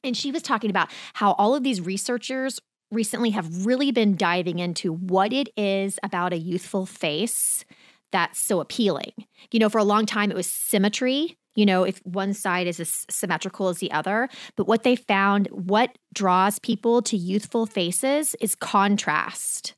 [0.05, 2.59] And she was talking about how all of these researchers
[2.90, 7.64] recently have really been diving into what it is about a youthful face
[8.12, 9.12] that's so appealing.
[9.51, 11.38] You know, for a long time, it was symmetry.
[11.55, 14.29] You know, if one side is as symmetrical as the other.
[14.57, 19.75] But what they found, what draws people to youthful faces is contrast.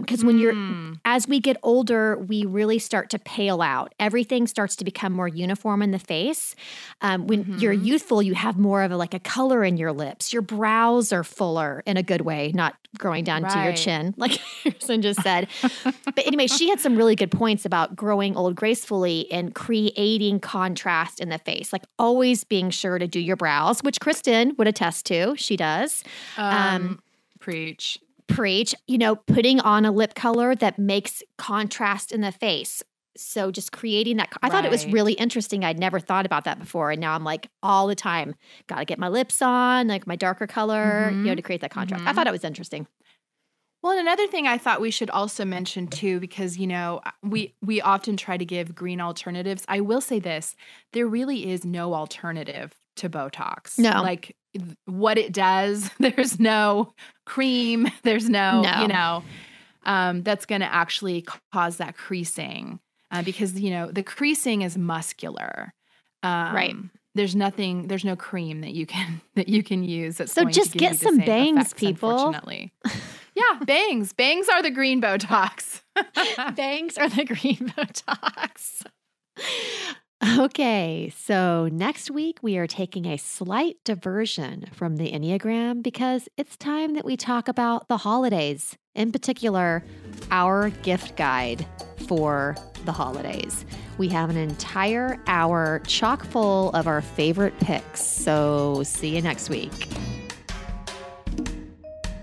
[0.00, 0.94] Because when you're, Hmm.
[1.04, 3.94] as we get older, we really start to pale out.
[3.98, 6.54] Everything starts to become more uniform in the face.
[7.00, 7.84] Um, when you're Mhm.
[7.86, 10.32] youthful, you have more of a like a color in your lips.
[10.32, 14.38] Your brows are fuller in a good way, not growing down to your chin, like
[14.62, 15.48] Kristen just said.
[16.04, 21.20] but anyway, she had some really good points about growing old gracefully and creating contrast
[21.20, 25.06] in the face, like always being sure to do your brows, which Kristen would attest
[25.06, 25.34] to.
[25.36, 26.02] She does.
[26.36, 27.00] um,
[27.38, 27.98] preach.
[28.30, 32.82] Preach, you know, putting on a lip color that makes contrast in the face.
[33.16, 34.28] So just creating that.
[34.42, 35.64] I thought it was really interesting.
[35.64, 36.90] I'd never thought about that before.
[36.92, 38.34] And now I'm like, all the time,
[38.68, 41.36] got to get my lips on, like my darker color, you know, Mhm.
[41.36, 42.04] to create that contrast.
[42.06, 42.14] I Mhm.
[42.14, 42.86] thought it was interesting.
[43.82, 47.54] Well, and another thing I thought we should also mention too, because you know we
[47.62, 49.64] we often try to give green alternatives.
[49.68, 50.54] I will say this:
[50.92, 53.78] there really is no alternative to Botox.
[53.78, 54.02] No.
[54.02, 54.36] like
[54.86, 55.90] what it does.
[55.98, 56.92] There's no
[57.26, 57.88] cream.
[58.02, 58.82] There's no, No.
[58.82, 59.22] you know,
[59.84, 62.80] um, that's going to actually cause that creasing
[63.10, 65.72] uh, because you know the creasing is muscular.
[66.22, 66.76] Um, Right.
[67.16, 67.88] There's nothing.
[67.88, 70.18] There's no cream that you can that you can use.
[70.18, 72.10] That's So going just to give get some bangs, effects, people.
[72.10, 72.72] Unfortunately.
[73.34, 74.12] Yeah, bangs.
[74.12, 75.82] Bangs are the green Botox.
[76.54, 78.82] Bangs are the green Botox.
[80.22, 86.58] Okay, so next week we are taking a slight diversion from the Enneagram because it's
[86.58, 89.82] time that we talk about the holidays, in particular,
[90.30, 91.66] our gift guide
[92.06, 92.54] for
[92.84, 93.64] the holidays.
[93.96, 98.02] We have an entire hour chock full of our favorite picks.
[98.02, 99.88] So see you next week.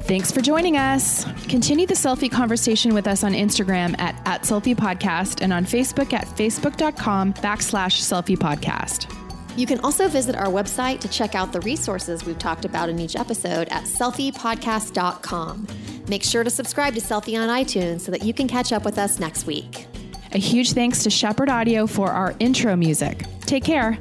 [0.08, 1.26] Thanks for joining us.
[1.50, 6.14] Continue the selfie conversation with us on Instagram at, at selfie podcast and on Facebook
[6.14, 9.14] at facebook.com backslash selfie podcast.
[9.58, 13.00] You can also visit our website to check out the resources we've talked about in
[13.00, 15.68] each episode at selfiepodcast.com.
[16.08, 18.98] Make sure to subscribe to Selfie on iTunes so that you can catch up with
[18.98, 19.88] us next week.
[20.32, 23.26] A huge thanks to Shepherd Audio for our intro music.
[23.42, 23.98] Take care.